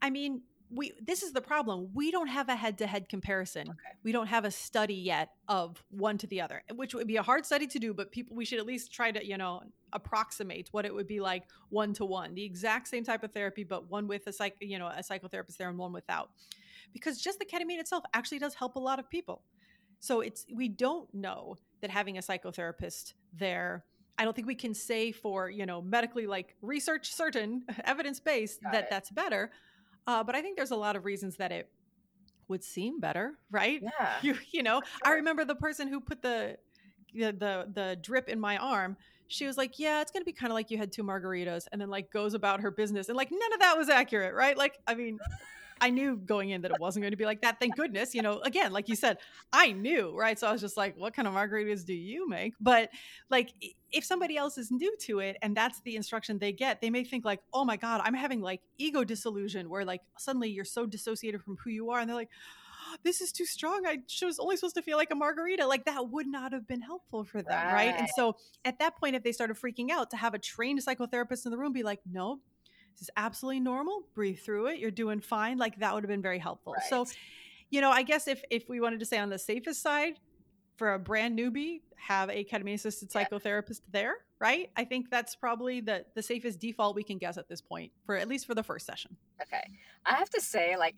[0.01, 0.41] I mean
[0.73, 3.95] we this is the problem we don't have a head-to-head comparison okay.
[4.03, 7.21] we don't have a study yet of one to the other which would be a
[7.23, 9.61] hard study to do but people we should at least try to you know
[9.93, 13.63] approximate what it would be like one to one the exact same type of therapy
[13.63, 16.29] but one with a psych you know a psychotherapist there and one without
[16.93, 19.41] because just the ketamine itself actually does help a lot of people
[19.99, 23.83] so it's we don't know that having a psychotherapist there
[24.17, 28.59] I don't think we can say for, you know, medically like research certain, evidence based
[28.71, 28.87] that it.
[28.91, 29.51] that's better
[30.07, 31.69] uh, but I think there's a lot of reasons that it
[32.47, 33.81] would seem better, right?
[33.99, 34.15] Yeah.
[34.21, 35.13] You, you know, sure.
[35.13, 36.57] I remember the person who put the,
[37.13, 38.97] the the the drip in my arm.
[39.27, 41.79] She was like, "Yeah, it's gonna be kind of like you had two margaritas," and
[41.79, 44.57] then like goes about her business, and like none of that was accurate, right?
[44.57, 45.19] Like, I mean,
[45.81, 47.59] I knew going in that it wasn't going to be like that.
[47.59, 48.13] Thank goodness.
[48.13, 49.17] You know, again, like you said,
[49.51, 50.37] I knew, right?
[50.37, 52.53] So I was just like, what kind of margaritas do you make?
[52.61, 52.91] But
[53.31, 53.51] like,
[53.91, 57.03] if somebody else is new to it and that's the instruction they get, they may
[57.03, 60.85] think like, oh my God, I'm having like ego disillusion where like suddenly you're so
[60.85, 61.99] dissociated from who you are.
[61.99, 62.29] And they're like,
[62.87, 63.85] oh, this is too strong.
[63.87, 65.65] I was only supposed to feel like a margarita.
[65.65, 67.57] Like that would not have been helpful for them.
[67.57, 67.87] Right.
[67.87, 67.95] right.
[67.97, 71.45] And so at that point, if they started freaking out, to have a trained psychotherapist
[71.45, 72.39] in the room be like, no,
[73.01, 74.03] is absolutely normal.
[74.13, 74.79] Breathe through it.
[74.79, 75.57] You're doing fine.
[75.57, 76.73] Like that would have been very helpful.
[76.73, 76.89] Right.
[76.89, 77.05] So,
[77.69, 80.19] you know, I guess if if we wanted to say on the safest side
[80.77, 83.91] for a brand newbie, have a ketamine assisted psychotherapist yeah.
[83.91, 84.69] there, right?
[84.75, 88.15] I think that's probably the the safest default we can guess at this point for
[88.15, 89.15] at least for the first session.
[89.41, 89.63] Okay.
[90.05, 90.95] I have to say like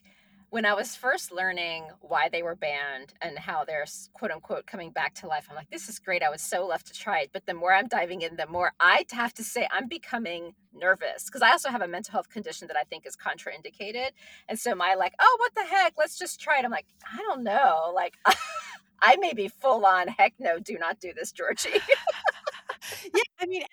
[0.54, 4.92] when I was first learning why they were banned and how they're quote unquote coming
[4.92, 6.22] back to life, I'm like, this is great.
[6.22, 7.32] I was so left to try it.
[7.34, 11.24] But the more I'm diving in, the more I have to say I'm becoming nervous
[11.26, 14.10] because I also have a mental health condition that I think is contraindicated.
[14.48, 15.94] And so my like, oh, what the heck?
[15.98, 16.66] Let's just try it.
[16.66, 17.92] I'm like, I don't know.
[17.96, 18.20] Like,
[19.02, 21.70] I may be full on, heck no, do not do this, Georgie.
[23.44, 23.64] I mean,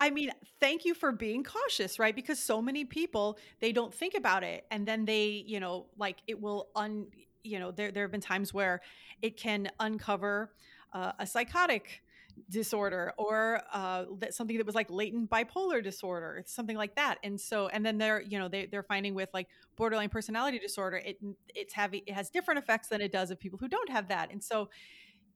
[0.00, 2.14] I mean, thank you for being cautious, right?
[2.14, 6.18] Because so many people they don't think about it, and then they, you know, like
[6.26, 7.06] it will un,
[7.44, 8.80] you know, there there have been times where
[9.20, 10.52] it can uncover
[10.92, 12.02] uh, a psychotic
[12.48, 17.38] disorder or uh, that something that was like latent bipolar disorder something like that and
[17.38, 21.18] so and then they're you know they, they're finding with like borderline personality disorder it
[21.54, 24.32] it's having it has different effects than it does of people who don't have that
[24.32, 24.70] and so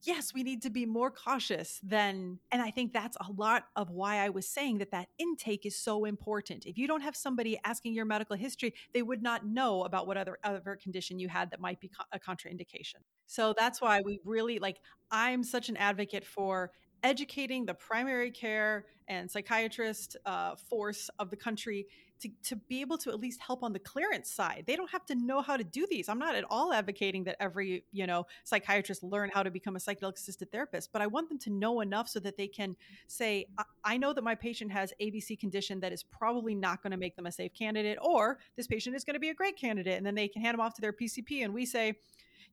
[0.03, 3.91] yes, we need to be more cautious than, and I think that's a lot of
[3.91, 6.67] why I was saying that that intake is so important.
[6.67, 10.17] If you don't have somebody asking your medical history, they would not know about what
[10.17, 13.03] other other condition you had that might be a contraindication.
[13.27, 14.79] So that's why we really like.
[15.11, 16.73] I'm such an advocate for
[17.07, 21.87] educating the primary care and psychiatrist uh, force of the country
[22.19, 24.65] to, to be able to at least help on the clearance side.
[24.67, 26.09] They don't have to know how to do these.
[26.09, 29.79] I'm not at all advocating that every, you know, psychiatrist learn how to become a
[29.79, 32.75] psychedelic assisted therapist, but I want them to know enough so that they can
[33.07, 36.91] say, I, I know that my patient has ABC condition that is probably not going
[36.91, 39.57] to make them a safe candidate, or this patient is going to be a great
[39.57, 39.97] candidate.
[39.97, 41.95] And then they can hand them off to their PCP and we say,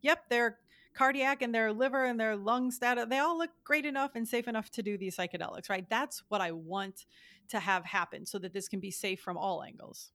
[0.03, 0.59] yep, they're
[0.93, 4.47] cardiac and their liver and their lung status, they all look great enough and safe
[4.47, 5.89] enough to do these psychedelics, right?
[5.89, 7.05] That's what I want
[7.49, 10.11] to have happen so that this can be safe from all angles.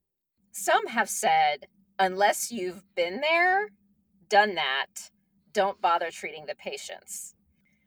[0.52, 1.66] Some have said,
[1.98, 3.68] unless you've been there,
[4.28, 5.10] done that
[5.52, 7.34] don't bother treating the patients.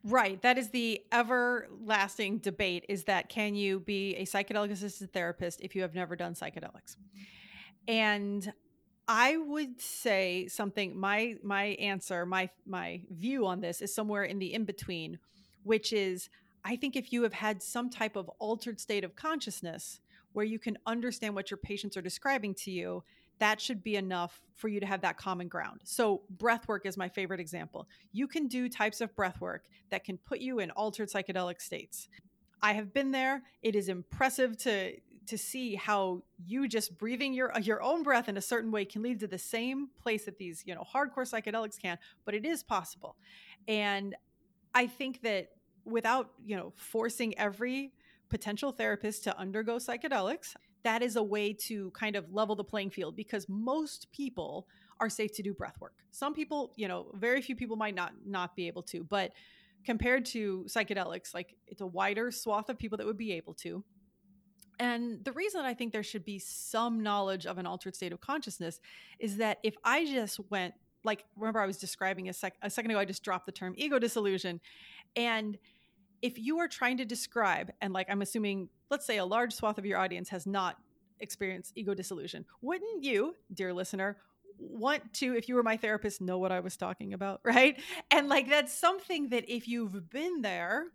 [0.03, 0.41] Right.
[0.41, 5.75] That is the everlasting debate is that can you be a psychedelic assisted therapist if
[5.75, 6.97] you have never done psychedelics?
[7.87, 8.51] And
[9.13, 14.39] I would say something my my answer, my my view on this is somewhere in
[14.39, 15.19] the in between,
[15.63, 16.29] which is
[16.63, 19.99] I think if you have had some type of altered state of consciousness
[20.31, 23.03] where you can understand what your patients are describing to you,
[23.39, 25.81] that should be enough for you to have that common ground.
[25.83, 27.89] So, breath work is my favorite example.
[28.13, 32.07] You can do types of breath work that can put you in altered psychedelic states.
[32.61, 33.41] I have been there.
[33.61, 34.93] It is impressive to
[35.27, 39.01] to see how you just breathing your your own breath in a certain way can
[39.01, 42.63] lead to the same place that these, you know, hardcore psychedelics can, but it is
[42.63, 43.15] possible.
[43.67, 44.15] And
[44.73, 45.49] I think that
[45.85, 47.93] without, you know, forcing every
[48.29, 52.89] potential therapist to undergo psychedelics, that is a way to kind of level the playing
[52.89, 54.67] field because most people
[54.99, 55.93] are safe to do breath work.
[56.11, 59.31] Some people, you know, very few people might not not be able to, but
[59.83, 63.83] compared to psychedelics, like it's a wider swath of people that would be able to.
[64.79, 68.21] And the reason I think there should be some knowledge of an altered state of
[68.21, 68.79] consciousness
[69.19, 72.91] is that if I just went like remember I was describing a, sec- a second
[72.91, 74.61] ago I just dropped the term ego dissolution
[75.15, 75.57] and
[76.21, 79.77] if you are trying to describe, and like I'm assuming, let's say a large swath
[79.77, 80.77] of your audience has not
[81.19, 84.17] experienced ego dissolution, wouldn't you, dear listener,
[84.57, 87.79] want to, if you were my therapist, know what I was talking about, right?
[88.11, 90.85] And like that's something that if you've been there,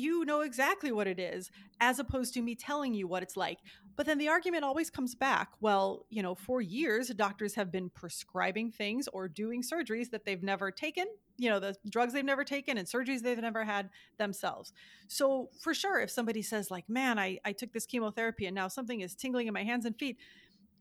[0.00, 3.58] you know exactly what it is, as opposed to me telling you what it's like.
[3.96, 7.90] But then the argument always comes back well, you know, for years, doctors have been
[7.90, 12.44] prescribing things or doing surgeries that they've never taken, you know, the drugs they've never
[12.44, 14.72] taken and surgeries they've never had themselves.
[15.08, 18.68] So, for sure, if somebody says, like, man, I, I took this chemotherapy and now
[18.68, 20.16] something is tingling in my hands and feet,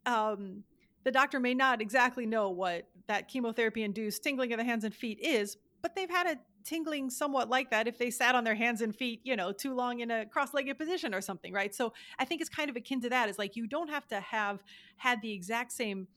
[0.05, 0.63] um,
[1.03, 4.93] the doctor may not exactly know what that chemotherapy induced tingling of the hands and
[4.93, 8.55] feet is, but they've had a tingling somewhat like that if they sat on their
[8.55, 11.73] hands and feet, you know, too long in a cross-legged position or something, right?
[11.73, 13.29] So I think it's kind of akin to that.
[13.29, 14.63] It's like you don't have to have
[14.97, 16.07] had the exact same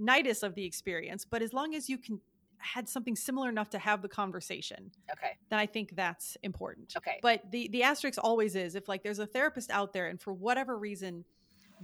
[0.00, 2.20] nidus of the experience, but as long as you can
[2.62, 4.90] had something similar enough to have the conversation.
[5.10, 5.32] Okay.
[5.50, 6.94] Then I think that's important.
[6.96, 7.18] Okay.
[7.20, 10.32] But the the asterisk always is if like there's a therapist out there and for
[10.32, 11.24] whatever reason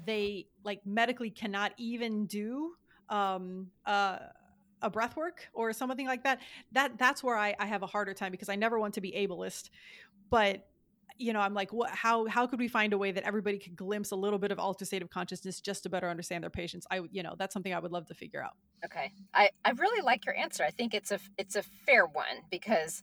[0.06, 2.74] they like medically cannot even do
[3.08, 4.18] um uh
[4.82, 6.40] a breath work or something like that
[6.72, 9.12] that that's where I, I have a harder time because i never want to be
[9.12, 9.70] ableist
[10.30, 10.66] but
[11.18, 13.76] you know i'm like what how how could we find a way that everybody could
[13.76, 16.86] glimpse a little bit of altered state of consciousness just to better understand their patients?
[16.90, 18.52] I you know that's something i would love to figure out.
[18.84, 19.12] Okay.
[19.34, 20.64] I i really like your answer.
[20.64, 23.02] I think it's a it's a fair one because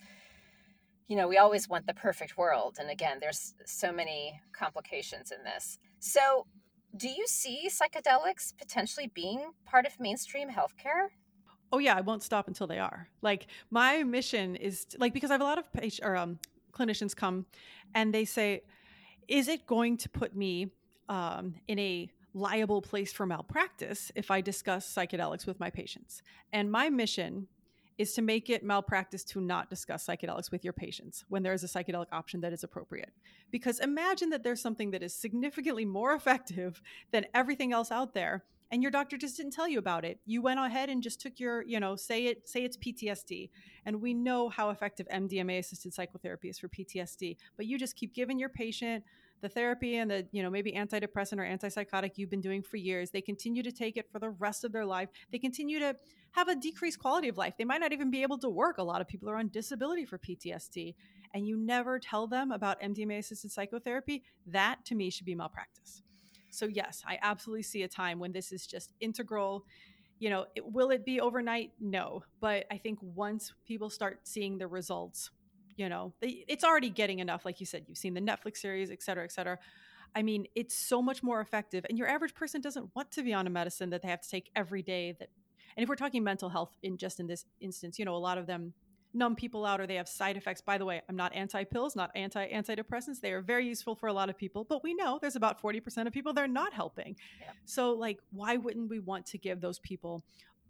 [1.08, 5.44] you know we always want the perfect world and again there's so many complications in
[5.44, 5.78] this.
[6.00, 6.48] So
[6.96, 11.10] do you see psychedelics potentially being part of mainstream healthcare
[11.76, 13.10] oh yeah, I won't stop until they are.
[13.22, 16.40] Like my mission is like because I have a lot of patient or um,
[16.72, 17.46] clinicians come
[17.94, 18.64] and they say,
[19.28, 20.72] is it going to put me
[21.10, 26.24] um, in a liable place for malpractice if I discuss psychedelics with my patients?
[26.54, 27.48] And my mission
[27.98, 31.64] is to make it malpractice to not discuss psychedelics with your patients when there is
[31.66, 33.12] a psychedelic option that is appropriate.
[33.52, 38.46] Because imagine that there's something that is significantly more effective than everything else out there
[38.72, 40.20] and your doctor just didn't tell you about it.
[40.26, 43.50] You went ahead and just took your you know say it say it's ptsd
[43.86, 48.14] and we know how effective mdma assisted psychotherapy is for ptsd but you just keep
[48.14, 49.04] giving your patient
[49.42, 53.12] the therapy and the you know maybe antidepressant or antipsychotic you've been doing for years.
[53.12, 55.10] They continue to take it for the rest of their life.
[55.32, 55.96] They continue to
[56.32, 57.54] have a decreased quality of life.
[57.58, 58.78] They might not even be able to work.
[58.78, 60.96] A lot of people are on disability for ptsd
[61.34, 64.24] and you never tell them about mdma assisted psychotherapy?
[64.48, 66.02] That to me should be malpractice
[66.56, 69.66] so yes, I absolutely see a time when this is just integral.
[70.20, 71.74] You know, it, will it be overnight?
[71.80, 75.32] No, but I think once people start seeing the results,
[75.76, 77.44] you know, they, it's already getting enough.
[77.44, 79.60] Like you said, you've seen the Netflix series, et cetera, et cetera.
[80.16, 81.86] I mean, it's so much more effective.
[81.90, 84.30] And your average person doesn't want to be on a medicine that they have to
[84.30, 85.14] take every day.
[85.20, 85.28] That,
[85.76, 88.38] and if we're talking mental health in just in this instance, you know, a lot
[88.38, 88.74] of them
[89.16, 90.62] numb people out or they have side effects.
[90.62, 93.22] By the way, I'm not anti pills, not anti antidepressants.
[93.22, 96.08] They are very useful for a lot of people, but we know there's about 40%
[96.08, 97.16] of people they're not helping.
[97.40, 97.52] Yeah.
[97.66, 100.24] So, like, why wouldn't we want to give those people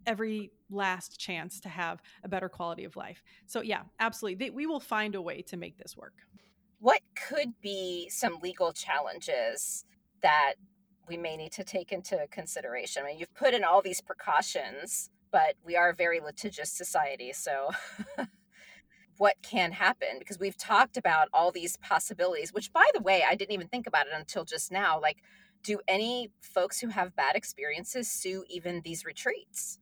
[0.06, 3.24] every last chance to have a better quality of life?
[3.48, 4.46] So, yeah, absolutely.
[4.46, 6.14] They, we will find a way to make this work.
[6.80, 9.86] What could be some legal challenges
[10.22, 10.54] that
[11.08, 13.04] we may need to take into consideration?
[13.04, 17.34] I mean, you've put in all these precautions but we are a very litigious society.
[17.34, 17.70] So,
[19.18, 20.20] what can happen?
[20.20, 23.88] Because we've talked about all these possibilities, which, by the way, I didn't even think
[23.88, 25.00] about it until just now.
[25.00, 25.22] Like,
[25.64, 29.80] do any folks who have bad experiences sue even these retreats?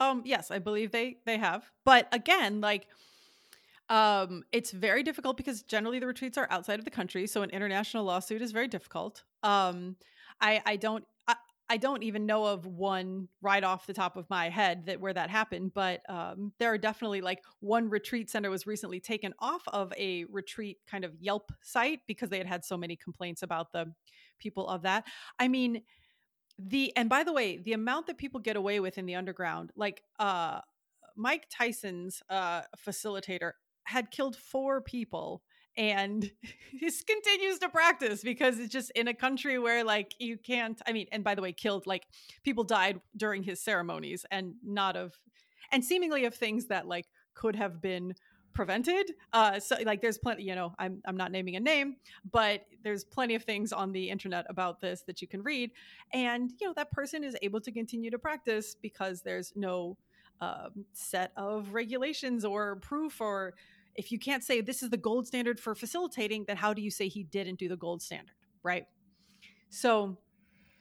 [0.00, 1.70] Um, yes, I believe they they have.
[1.84, 2.88] But again, like
[3.88, 7.50] um, it's very difficult because generally the retreats are outside of the country, so an
[7.50, 9.24] international lawsuit is very difficult.
[9.42, 9.96] Um,
[10.40, 11.04] I I don't
[11.68, 15.12] I, don't even know of one right off the top of my head that where
[15.12, 19.62] that happened, but um, there are definitely like one retreat center was recently taken off
[19.68, 23.72] of a retreat kind of Yelp site because they had had so many complaints about
[23.72, 23.92] the
[24.38, 25.04] people of that.
[25.38, 25.82] I mean,
[26.58, 29.70] the and by the way, the amount that people get away with in the underground,
[29.76, 30.60] like uh
[31.16, 33.52] Mike Tyson's uh facilitator
[33.84, 35.42] had killed four people
[35.76, 36.30] and
[36.70, 40.92] he continues to practice because it's just in a country where like you can't i
[40.92, 42.06] mean and by the way killed like
[42.44, 45.12] people died during his ceremonies and not of
[45.72, 48.14] and seemingly of things that like could have been
[48.54, 49.12] prevented.
[49.32, 51.96] Uh so like there's plenty you know i'm i'm not naming a name
[52.30, 55.72] but there's plenty of things on the internet about this that you can read.
[56.12, 59.96] And you know that person is able to continue to practice because there's no
[60.40, 63.54] um, set of regulations or proof or
[63.94, 66.90] if you can't say this is the gold standard for facilitating, then how do you
[66.90, 68.34] say he didn't do the gold standard?
[68.62, 68.86] Right.
[69.70, 70.18] So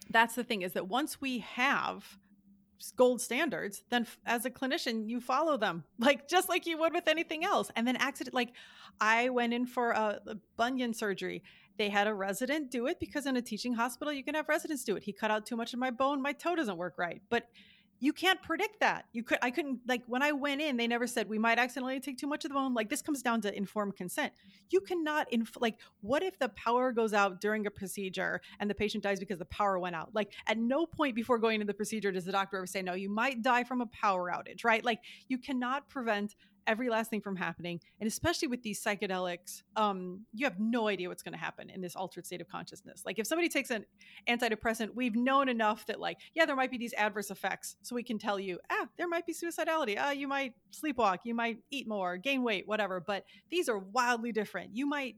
[0.09, 2.18] that's the thing is that once we have
[2.95, 7.07] gold standards, then as a clinician, you follow them, like just like you would with
[7.07, 7.72] anything else.
[7.76, 8.53] And then accident, like
[8.99, 11.43] I went in for a, a bunion surgery.
[11.78, 14.84] They had a resident do it because in a teaching hospital, you can have residents
[14.84, 15.03] do it.
[15.03, 16.22] He cut out too much of my bone.
[16.22, 17.22] My toe doesn't work right.
[17.30, 17.47] But
[18.04, 19.06] you can't predict that.
[19.14, 22.01] You could I couldn't like when I went in, they never said we might accidentally
[22.01, 22.74] take too much of the bone.
[22.74, 24.34] Like this comes down to informed consent.
[24.72, 28.76] You cannot inf- like what if the power goes out during a procedure and the
[28.76, 30.10] patient dies because the power went out?
[30.14, 32.93] Like at no point before going into the procedure does the doctor ever say no,
[32.93, 34.84] you might die from a power outage, right?
[34.84, 34.99] Like
[35.30, 36.36] you cannot prevent
[36.68, 41.09] every last thing from happening and especially with these psychedelics um, you have no idea
[41.09, 43.03] what's going to happen in this altered state of consciousness.
[43.05, 43.86] Like if somebody takes an
[44.28, 48.03] antidepressant we've known enough that like yeah there might be these adverse effects so we
[48.03, 49.97] can tell you ah there might be suicidality.
[49.99, 51.20] Ah you might sleepwalk.
[51.24, 52.99] You might eat more gain weight whatever.
[52.99, 54.76] But these are wildly different.
[54.76, 55.16] You might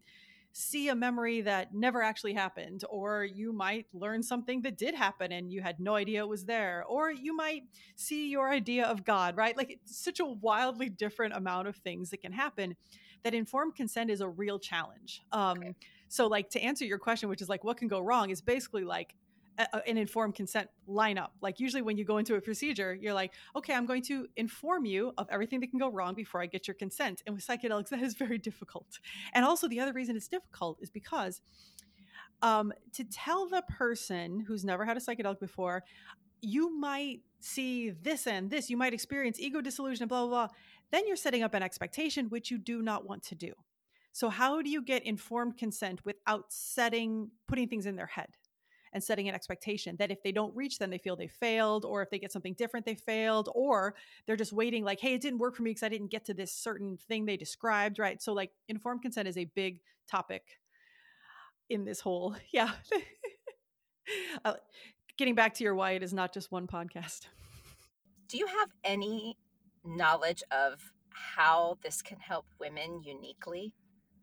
[0.57, 5.33] see a memory that never actually happened, or you might learn something that did happen
[5.33, 7.63] and you had no idea it was there, or you might
[7.97, 9.57] see your idea of God, right?
[9.57, 12.77] Like it's such a wildly different amount of things that can happen
[13.23, 15.23] that informed consent is a real challenge.
[15.33, 15.75] Um, okay.
[16.07, 18.85] So, like, to answer your question, which is like, what can go wrong, is basically
[18.85, 19.15] like,
[19.57, 21.29] an informed consent lineup.
[21.41, 24.85] Like usually when you go into a procedure, you're like, okay, I'm going to inform
[24.85, 27.23] you of everything that can go wrong before I get your consent.
[27.25, 28.99] And with psychedelics, that is very difficult.
[29.33, 31.41] And also the other reason it's difficult is because
[32.41, 35.83] um, to tell the person who's never had a psychedelic before,
[36.41, 40.55] you might see this and this, you might experience ego dissolution and blah, blah, blah.
[40.91, 43.53] Then you're setting up an expectation, which you do not want to do.
[44.11, 48.29] So how do you get informed consent without setting, putting things in their head?
[48.95, 52.01] And setting an expectation that if they don't reach them, they feel they failed, or
[52.01, 53.93] if they get something different, they failed, or
[54.25, 56.33] they're just waiting, like, hey, it didn't work for me because I didn't get to
[56.33, 58.21] this certain thing they described, right?
[58.21, 60.43] So, like, informed consent is a big topic
[61.69, 62.71] in this whole, yeah.
[64.45, 64.53] uh,
[65.17, 67.27] getting back to your why it is not just one podcast.
[68.29, 69.37] Do you have any
[69.83, 70.79] knowledge of
[71.09, 73.73] how this can help women uniquely?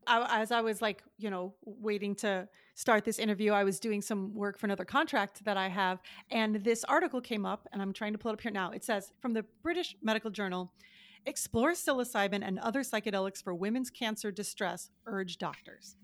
[0.07, 4.03] I, as I was like, you know, waiting to start this interview, I was doing
[4.03, 6.01] some work for another contract that I have.
[6.31, 8.71] And this article came up, and I'm trying to pull it up here now.
[8.71, 10.73] It says from the British Medical Journal
[11.25, 15.95] Explore psilocybin and other psychedelics for women's cancer distress, urge doctors.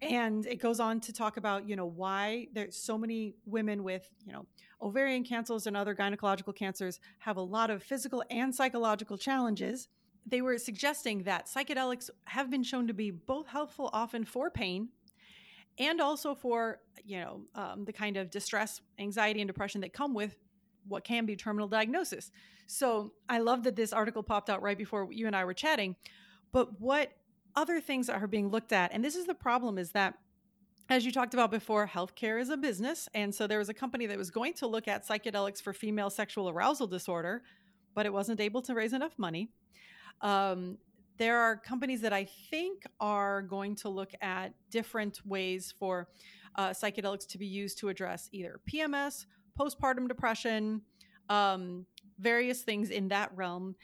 [0.00, 4.08] And it goes on to talk about, you know, why there's so many women with,
[4.24, 4.46] you know,
[4.80, 9.88] ovarian cancers and other gynecological cancers have a lot of physical and psychological challenges
[10.26, 14.88] they were suggesting that psychedelics have been shown to be both helpful often for pain
[15.78, 20.14] and also for you know um, the kind of distress anxiety and depression that come
[20.14, 20.36] with
[20.86, 22.30] what can be terminal diagnosis
[22.66, 25.94] so i love that this article popped out right before you and i were chatting
[26.52, 27.12] but what
[27.54, 30.14] other things are being looked at and this is the problem is that
[30.88, 33.08] as you talked about before, healthcare is a business.
[33.14, 36.10] And so there was a company that was going to look at psychedelics for female
[36.10, 37.42] sexual arousal disorder,
[37.94, 39.48] but it wasn't able to raise enough money.
[40.20, 40.78] Um,
[41.18, 46.08] there are companies that I think are going to look at different ways for
[46.56, 49.26] uh, psychedelics to be used to address either PMS,
[49.58, 50.82] postpartum depression,
[51.28, 51.86] um,
[52.18, 53.74] various things in that realm.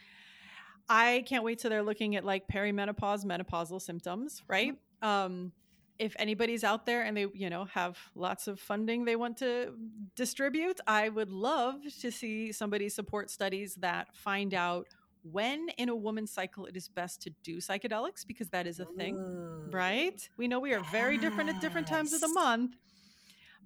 [0.88, 4.74] I can't wait till they're looking at like perimenopause, menopausal symptoms, right?
[5.02, 5.52] Um,
[5.98, 9.74] if anybody's out there and they, you know, have lots of funding they want to
[10.14, 14.86] distribute, I would love to see somebody support studies that find out
[15.22, 18.84] when in a woman's cycle it is best to do psychedelics because that is a
[18.84, 19.70] thing, Ooh.
[19.70, 20.28] right?
[20.36, 22.76] We know we are very different at different times of the month.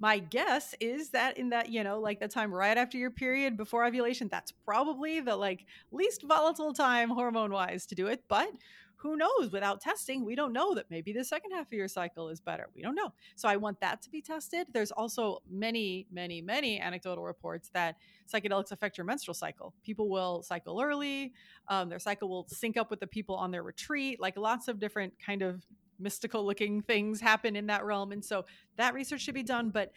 [0.00, 3.56] my guess is that in that you know like the time right after your period
[3.56, 8.48] before ovulation that's probably the like least volatile time hormone wise to do it but
[9.02, 9.50] who knows?
[9.50, 12.68] Without testing we don't know that maybe the second half of your cycle is better.
[12.74, 13.12] We don't know.
[13.34, 14.68] So i want that to be tested.
[14.72, 17.96] There's also many many many anecdotal reports that
[18.32, 19.74] psychedelics affect your menstrual cycle.
[19.84, 21.32] People will cycle early
[21.68, 24.78] um, their cycle will sync up with the people on their retreat like lots of
[24.78, 25.64] different kind of
[25.98, 28.44] mystical looking things happen in that realm and so
[28.76, 29.70] that research should be done.
[29.70, 29.92] But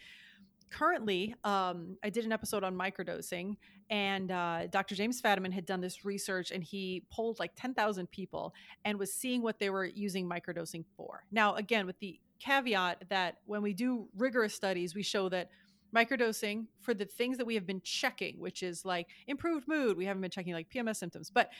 [0.68, 3.56] currently um, i did an episode on microdosing
[3.90, 8.52] and uh, dr james fadiman had done this research and he polled like 10000 people
[8.84, 13.38] and was seeing what they were using microdosing for now again with the caveat that
[13.46, 15.48] when we do rigorous studies we show that
[15.94, 20.04] microdosing for the things that we have been checking which is like improved mood we
[20.04, 21.50] haven't been checking like pms symptoms but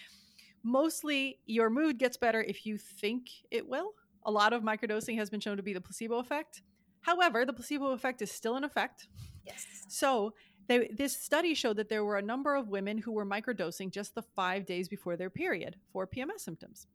[0.63, 3.93] mostly your mood gets better if you think it will
[4.25, 6.63] a lot of microdosing has been shown to be the placebo effect
[7.07, 9.07] However, the placebo effect is still in effect.
[9.45, 9.65] Yes.
[9.89, 10.35] So
[10.69, 14.15] they, this study showed that there were a number of women who were microdosing just
[14.15, 16.87] the five days before their period for PMS symptoms.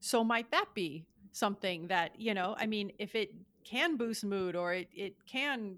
[0.00, 3.34] So might that be something that, you know, I mean, if it
[3.64, 5.76] can boost mood or it, it can,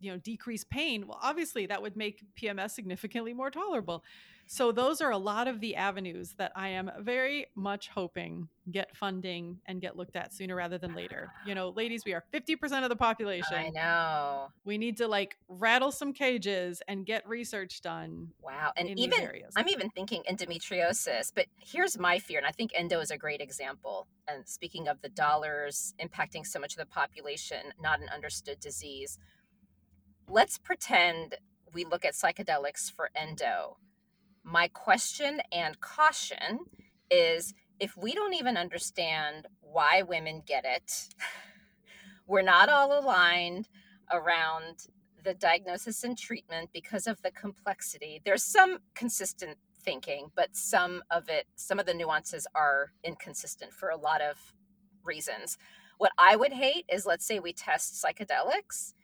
[0.00, 4.02] you know, decrease pain, well, obviously that would make PMS significantly more tolerable.
[4.52, 8.96] So those are a lot of the avenues that I am very much hoping get
[8.96, 11.30] funding and get looked at sooner rather than later.
[11.46, 13.54] You know, ladies, we are 50% of the population.
[13.54, 14.48] I know.
[14.64, 18.32] We need to like rattle some cages and get research done.
[18.42, 18.72] Wow.
[18.76, 23.12] And even I'm even thinking endometriosis, but here's my fear and I think endo is
[23.12, 24.08] a great example.
[24.26, 29.16] And speaking of the dollars impacting so much of the population, not an understood disease.
[30.26, 31.36] Let's pretend
[31.72, 33.76] we look at psychedelics for endo
[34.44, 36.60] my question and caution
[37.10, 41.08] is if we don't even understand why women get it,
[42.26, 43.68] we're not all aligned
[44.12, 44.86] around
[45.24, 48.20] the diagnosis and treatment because of the complexity.
[48.24, 53.90] There's some consistent thinking, but some of it, some of the nuances are inconsistent for
[53.90, 54.36] a lot of
[55.04, 55.58] reasons.
[55.98, 58.94] What I would hate is let's say we test psychedelics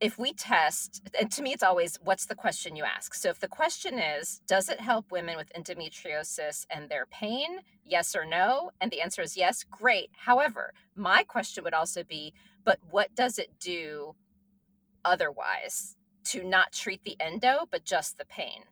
[0.00, 3.14] if we test, and to me, it's always what's the question you ask?
[3.14, 7.58] So if the question is, does it help women with endometriosis and their pain?
[7.84, 8.70] Yes or no?
[8.80, 10.10] And the answer is yes, great.
[10.16, 12.32] However, my question would also be,
[12.64, 14.14] but what does it do
[15.04, 18.64] otherwise to not treat the endo, but just the pain?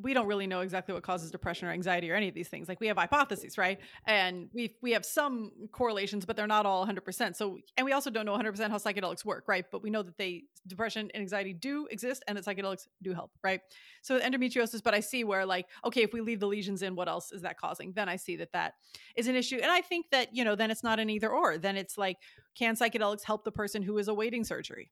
[0.00, 2.68] We don't really know exactly what causes depression or anxiety or any of these things.
[2.68, 3.78] Like we have hypotheses, right?
[4.06, 7.36] And we we have some correlations, but they're not all 100%.
[7.36, 9.64] So and we also don't know 100% how psychedelics work, right?
[9.70, 13.32] But we know that they depression and anxiety do exist and that psychedelics do help,
[13.42, 13.60] right?
[14.02, 17.08] So endometriosis, but I see where like okay, if we leave the lesions in, what
[17.08, 17.92] else is that causing?
[17.92, 18.74] Then I see that that
[19.16, 19.56] is an issue.
[19.56, 21.58] And I think that, you know, then it's not an either or.
[21.58, 22.18] Then it's like
[22.54, 24.90] can psychedelics help the person who is awaiting surgery?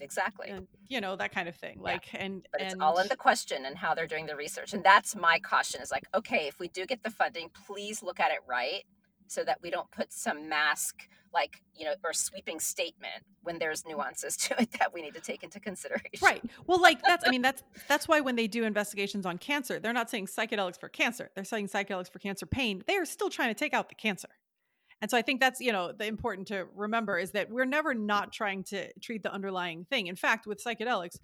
[0.00, 0.48] Exactly.
[0.48, 2.24] and, you know that kind of thing like yeah.
[2.24, 4.82] and but and, it's all in the question and how they're doing the research and
[4.82, 8.30] that's my caution is like okay if we do get the funding please look at
[8.30, 8.84] it right
[9.26, 13.86] so that we don't put some mask like you know or sweeping statement when there's
[13.86, 16.20] nuances to it that we need to take into consideration.
[16.22, 16.42] Right.
[16.66, 19.92] Well like that's i mean that's that's why when they do investigations on cancer they're
[19.92, 22.82] not saying psychedelics for cancer they're saying psychedelics for cancer pain.
[22.86, 24.28] They are still trying to take out the cancer
[25.00, 27.94] and so I think that's, you know, the important to remember is that we're never
[27.94, 30.08] not trying to treat the underlying thing.
[30.08, 31.18] In fact, with psychedelics,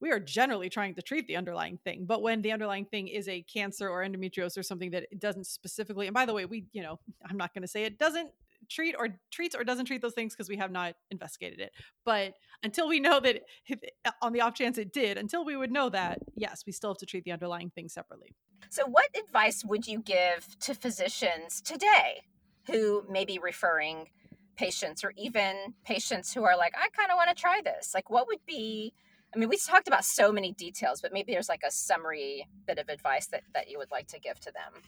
[0.00, 2.06] we are generally trying to treat the underlying thing.
[2.06, 5.46] But when the underlying thing is a cancer or endometriosis or something that it doesn't
[5.46, 6.98] specifically, and by the way, we, you know,
[7.28, 8.30] I'm not going to say it doesn't
[8.68, 11.72] treat or treats or doesn't treat those things because we have not investigated it.
[12.04, 13.80] But until we know that, if,
[14.22, 16.98] on the off chance it did, until we would know that, yes, we still have
[16.98, 18.34] to treat the underlying thing separately.
[18.68, 22.22] So, what advice would you give to physicians today
[22.70, 24.08] who may be referring
[24.56, 27.92] patients or even patients who are like, I kind of want to try this.
[27.94, 28.92] Like, what would be,
[29.34, 32.78] I mean, we talked about so many details, but maybe there's like a summary bit
[32.78, 34.82] of advice that, that you would like to give to them.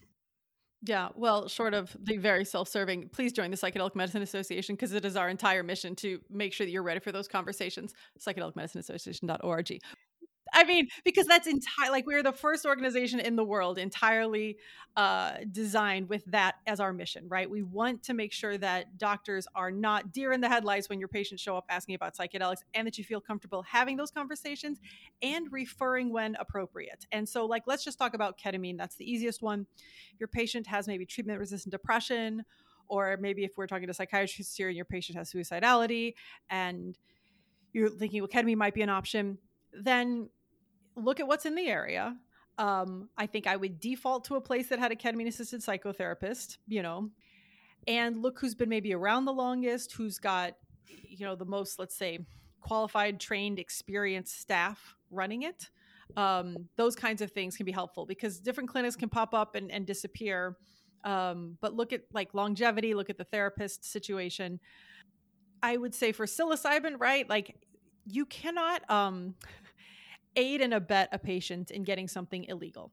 [0.84, 4.92] Yeah, well, short of the very self serving, please join the Psychedelic Medicine Association because
[4.92, 7.94] it is our entire mission to make sure that you're ready for those conversations.
[8.20, 9.78] Psychedelicmedicineassociation.org.
[10.52, 14.58] I mean, because that's entire like we're the first organization in the world entirely
[14.96, 17.48] uh, designed with that as our mission, right?
[17.48, 21.08] We want to make sure that doctors are not deer in the headlights when your
[21.08, 24.78] patients show up asking about psychedelics, and that you feel comfortable having those conversations
[25.22, 27.06] and referring when appropriate.
[27.12, 28.76] And so, like, let's just talk about ketamine.
[28.76, 29.66] That's the easiest one.
[30.18, 32.44] Your patient has maybe treatment-resistant depression,
[32.88, 36.12] or maybe if we're talking to psychiatrists here and your patient has suicidality,
[36.50, 36.98] and
[37.72, 39.38] you're thinking, well, ketamine might be an option,
[39.72, 40.28] then
[40.96, 42.16] look at what's in the area.
[42.58, 46.58] Um, I think I would default to a place that had a ketamine assisted psychotherapist,
[46.68, 47.10] you know,
[47.86, 50.54] and look who's been maybe around the longest, who's got,
[50.86, 52.18] you know, the most, let's say,
[52.60, 55.70] qualified, trained, experienced staff running it.
[56.16, 59.70] Um, those kinds of things can be helpful because different clinics can pop up and,
[59.70, 60.56] and disappear.
[61.04, 64.60] Um, but look at like longevity, look at the therapist situation.
[65.62, 67.28] I would say for psilocybin, right?
[67.28, 67.56] Like
[68.06, 69.34] you cannot um,
[70.36, 72.92] aid and abet a patient in getting something illegal.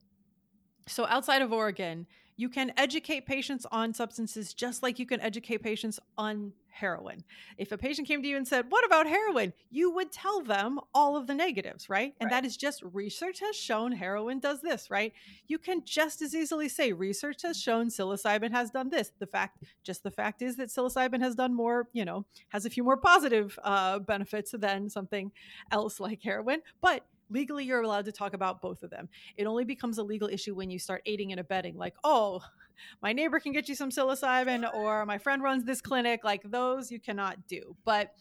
[0.86, 5.58] So outside of Oregon, you can educate patients on substances just like you can educate
[5.58, 7.22] patients on heroin.
[7.58, 9.52] If a patient came to you and said, What about heroin?
[9.70, 12.14] you would tell them all of the negatives, right?
[12.18, 12.42] And right.
[12.42, 15.12] that is just research has shown heroin does this, right?
[15.48, 19.12] You can just as easily say, Research has shown psilocybin has done this.
[19.18, 22.70] The fact, just the fact is that psilocybin has done more, you know, has a
[22.70, 25.30] few more positive uh, benefits than something
[25.70, 26.62] else like heroin.
[26.80, 29.08] But legally you're allowed to talk about both of them.
[29.36, 32.40] It only becomes a legal issue when you start aiding and abetting like oh
[33.02, 36.90] my neighbor can get you some psilocybin or my friend runs this clinic like those
[36.90, 37.76] you cannot do.
[37.84, 38.12] But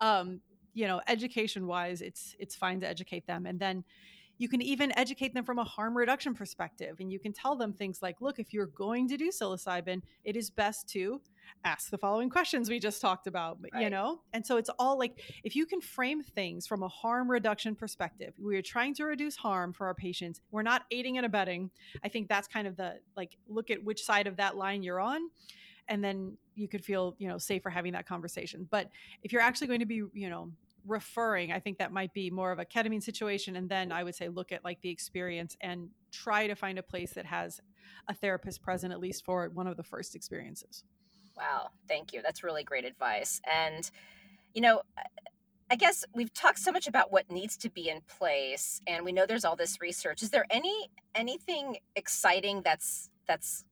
[0.00, 0.40] um
[0.74, 3.46] you know education wise it's it's fine to educate them.
[3.46, 3.84] And then
[4.38, 7.72] you can even educate them from a harm reduction perspective and you can tell them
[7.72, 11.20] things like look if you're going to do psilocybin it is best to
[11.64, 13.82] ask the following questions we just talked about right.
[13.82, 17.30] you know and so it's all like if you can frame things from a harm
[17.30, 21.26] reduction perspective we are trying to reduce harm for our patients we're not aiding and
[21.26, 21.70] abetting
[22.04, 25.00] i think that's kind of the like look at which side of that line you're
[25.00, 25.20] on
[25.88, 28.90] and then you could feel you know safer having that conversation but
[29.22, 30.50] if you're actually going to be you know
[30.88, 34.14] referring i think that might be more of a ketamine situation and then i would
[34.14, 37.60] say look at like the experience and try to find a place that has
[38.08, 40.82] a therapist present at least for one of the first experiences
[41.38, 42.20] Wow, thank you.
[42.20, 43.40] That's really great advice.
[43.50, 43.88] And,
[44.54, 44.82] you know,
[45.70, 49.12] I guess we've talked so much about what needs to be in place, and we
[49.12, 50.22] know there's all this research.
[50.22, 53.64] Is there any anything exciting that's that's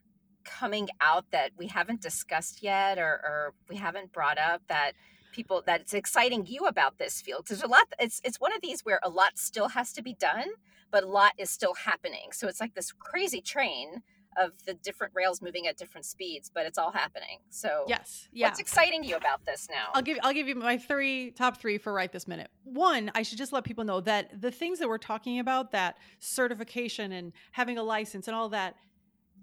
[0.44, 4.92] coming out that we haven't discussed yet, or, or we haven't brought up that
[5.32, 7.44] people that it's exciting you about this field?
[7.44, 7.86] Because there's a lot.
[7.98, 10.48] It's it's one of these where a lot still has to be done,
[10.90, 12.32] but a lot is still happening.
[12.32, 14.02] So it's like this crazy train
[14.36, 17.38] of the different rails moving at different speeds, but it's all happening.
[17.48, 18.48] So yes, yeah.
[18.48, 19.88] What's exciting you about this now?
[19.94, 22.50] I'll give I'll give you my three top three for right this minute.
[22.64, 25.96] One, I should just let people know that the things that we're talking about, that
[26.18, 28.76] certification and having a license and all that,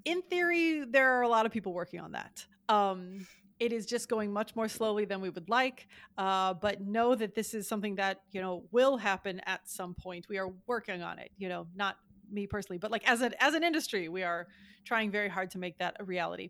[0.05, 2.45] in theory, there are a lot of people working on that.
[2.69, 3.27] Um,
[3.63, 5.87] it is just going much more slowly than we would like
[6.17, 10.27] uh, but know that this is something that you know will happen at some point
[10.27, 11.97] we are working on it you know not
[12.31, 14.47] me personally but like as an as an industry we are
[14.83, 16.49] trying very hard to make that a reality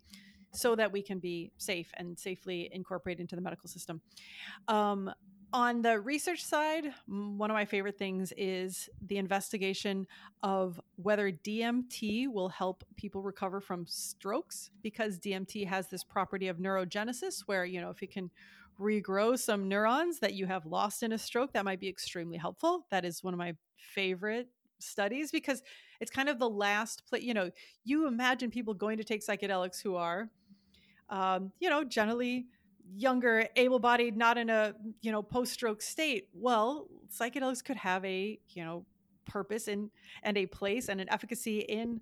[0.53, 4.01] so that we can be safe and safely incorporate into the medical system.
[4.67, 5.11] Um,
[5.53, 10.07] on the research side, one of my favorite things is the investigation
[10.41, 16.57] of whether DMT will help people recover from strokes because DMT has this property of
[16.57, 18.31] neurogenesis where, you know, if it can
[18.79, 22.87] regrow some neurons that you have lost in a stroke, that might be extremely helpful.
[22.89, 24.49] That is one of my favorite
[24.79, 25.61] studies because
[25.99, 27.49] it's kind of the last place you know
[27.85, 30.29] you imagine people going to take psychedelics who are
[31.09, 32.47] um, you know generally
[32.95, 38.63] younger able-bodied not in a you know post-stroke state well psychedelics could have a you
[38.63, 38.85] know
[39.25, 39.89] purpose and
[40.23, 42.01] and a place and an efficacy in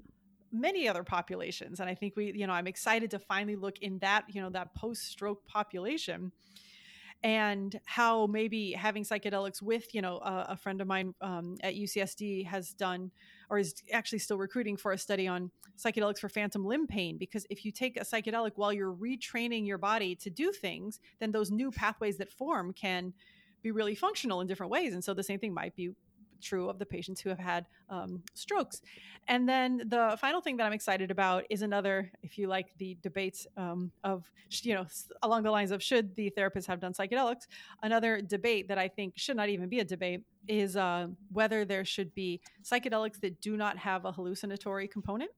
[0.51, 1.79] many other populations.
[1.79, 4.49] And i think we you know i'm excited to finally look in that you know
[4.49, 6.31] that post-stroke population
[7.23, 11.75] and how maybe having psychedelics with you know a, a friend of mine um, at
[11.75, 13.11] ucsd has done
[13.51, 17.45] or is actually still recruiting for a study on psychedelics for phantom limb pain because
[17.49, 21.51] if you take a psychedelic while you're retraining your body to do things then those
[21.51, 23.13] new pathways that form can
[23.61, 24.93] be really functional in different ways.
[24.93, 25.91] And so the same thing might be
[26.41, 28.81] true of the patients who have had um, strokes.
[29.27, 32.97] And then the final thing that I'm excited about is another, if you like the
[33.01, 34.29] debates um, of,
[34.63, 34.85] you know,
[35.21, 37.47] along the lines of should the therapist have done psychedelics,
[37.83, 41.85] another debate that I think should not even be a debate is uh, whether there
[41.85, 45.31] should be psychedelics that do not have a hallucinatory component.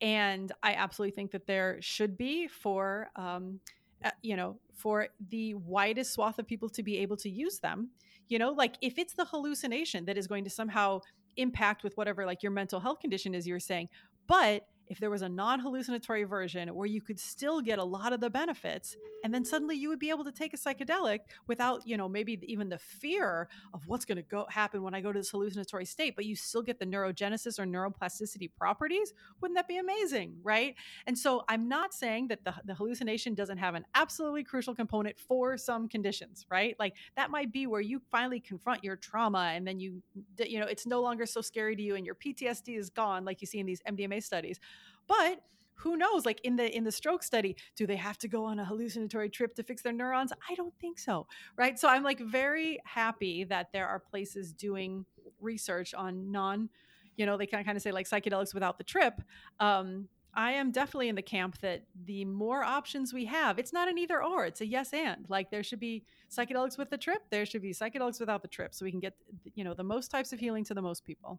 [0.00, 3.60] And I absolutely think that there should be for, um,
[4.04, 7.90] uh, you know, for the widest swath of people to be able to use them
[8.28, 11.00] you know like if it's the hallucination that is going to somehow
[11.36, 13.88] impact with whatever like your mental health condition is you're saying
[14.26, 18.12] but if there was a non hallucinatory version where you could still get a lot
[18.12, 21.86] of the benefits, and then suddenly you would be able to take a psychedelic without,
[21.86, 25.12] you know, maybe even the fear of what's going to go happen when I go
[25.12, 29.68] to this hallucinatory state, but you still get the neurogenesis or neuroplasticity properties, wouldn't that
[29.68, 30.36] be amazing?
[30.42, 30.74] Right.
[31.06, 35.18] And so I'm not saying that the, the hallucination doesn't have an absolutely crucial component
[35.18, 36.76] for some conditions, right?
[36.78, 40.02] Like that might be where you finally confront your trauma and then you,
[40.38, 43.40] you know, it's no longer so scary to you and your PTSD is gone, like
[43.40, 44.60] you see in these MDMA studies
[45.06, 45.40] but
[45.76, 48.58] who knows like in the in the stroke study do they have to go on
[48.58, 52.20] a hallucinatory trip to fix their neurons i don't think so right so i'm like
[52.20, 55.04] very happy that there are places doing
[55.40, 56.68] research on non
[57.16, 59.20] you know they can kind of say like psychedelics without the trip
[59.60, 63.88] um I am definitely in the camp that the more options we have, it's not
[63.88, 65.24] an either or, it's a yes and.
[65.28, 68.74] Like there should be psychedelics with the trip, there should be psychedelics without the trip
[68.74, 69.14] so we can get
[69.54, 71.38] you know the most types of healing to the most people.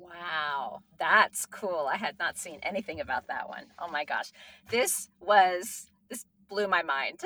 [0.00, 1.88] Wow, that's cool.
[1.90, 3.64] I had not seen anything about that one.
[3.78, 4.30] Oh my gosh.
[4.70, 7.20] This was this blew my mind.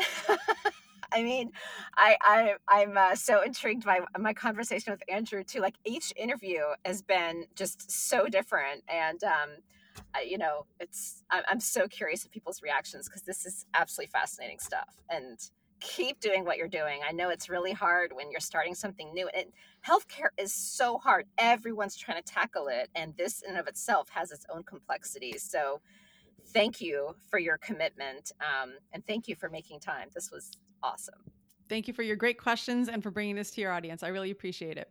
[1.12, 1.52] I mean,
[1.96, 5.60] I, I I'm uh, so intrigued by my conversation with Andrew too.
[5.60, 9.50] Like each interview has been just so different, and um,
[10.14, 14.10] I, you know, it's I'm, I'm so curious of people's reactions because this is absolutely
[14.10, 14.88] fascinating stuff.
[15.10, 15.38] And
[15.82, 17.00] keep doing what you're doing.
[17.06, 19.28] I know it's really hard when you're starting something new.
[19.28, 19.46] And
[19.86, 21.26] healthcare is so hard.
[21.38, 22.88] Everyone's trying to tackle it.
[22.94, 25.42] And this in of itself has its own complexities.
[25.42, 25.80] So
[26.48, 28.32] thank you for your commitment.
[28.40, 30.08] Um, and thank you for making time.
[30.14, 30.52] This was
[30.82, 31.20] awesome.
[31.68, 34.02] Thank you for your great questions and for bringing this to your audience.
[34.02, 34.90] I really appreciate it.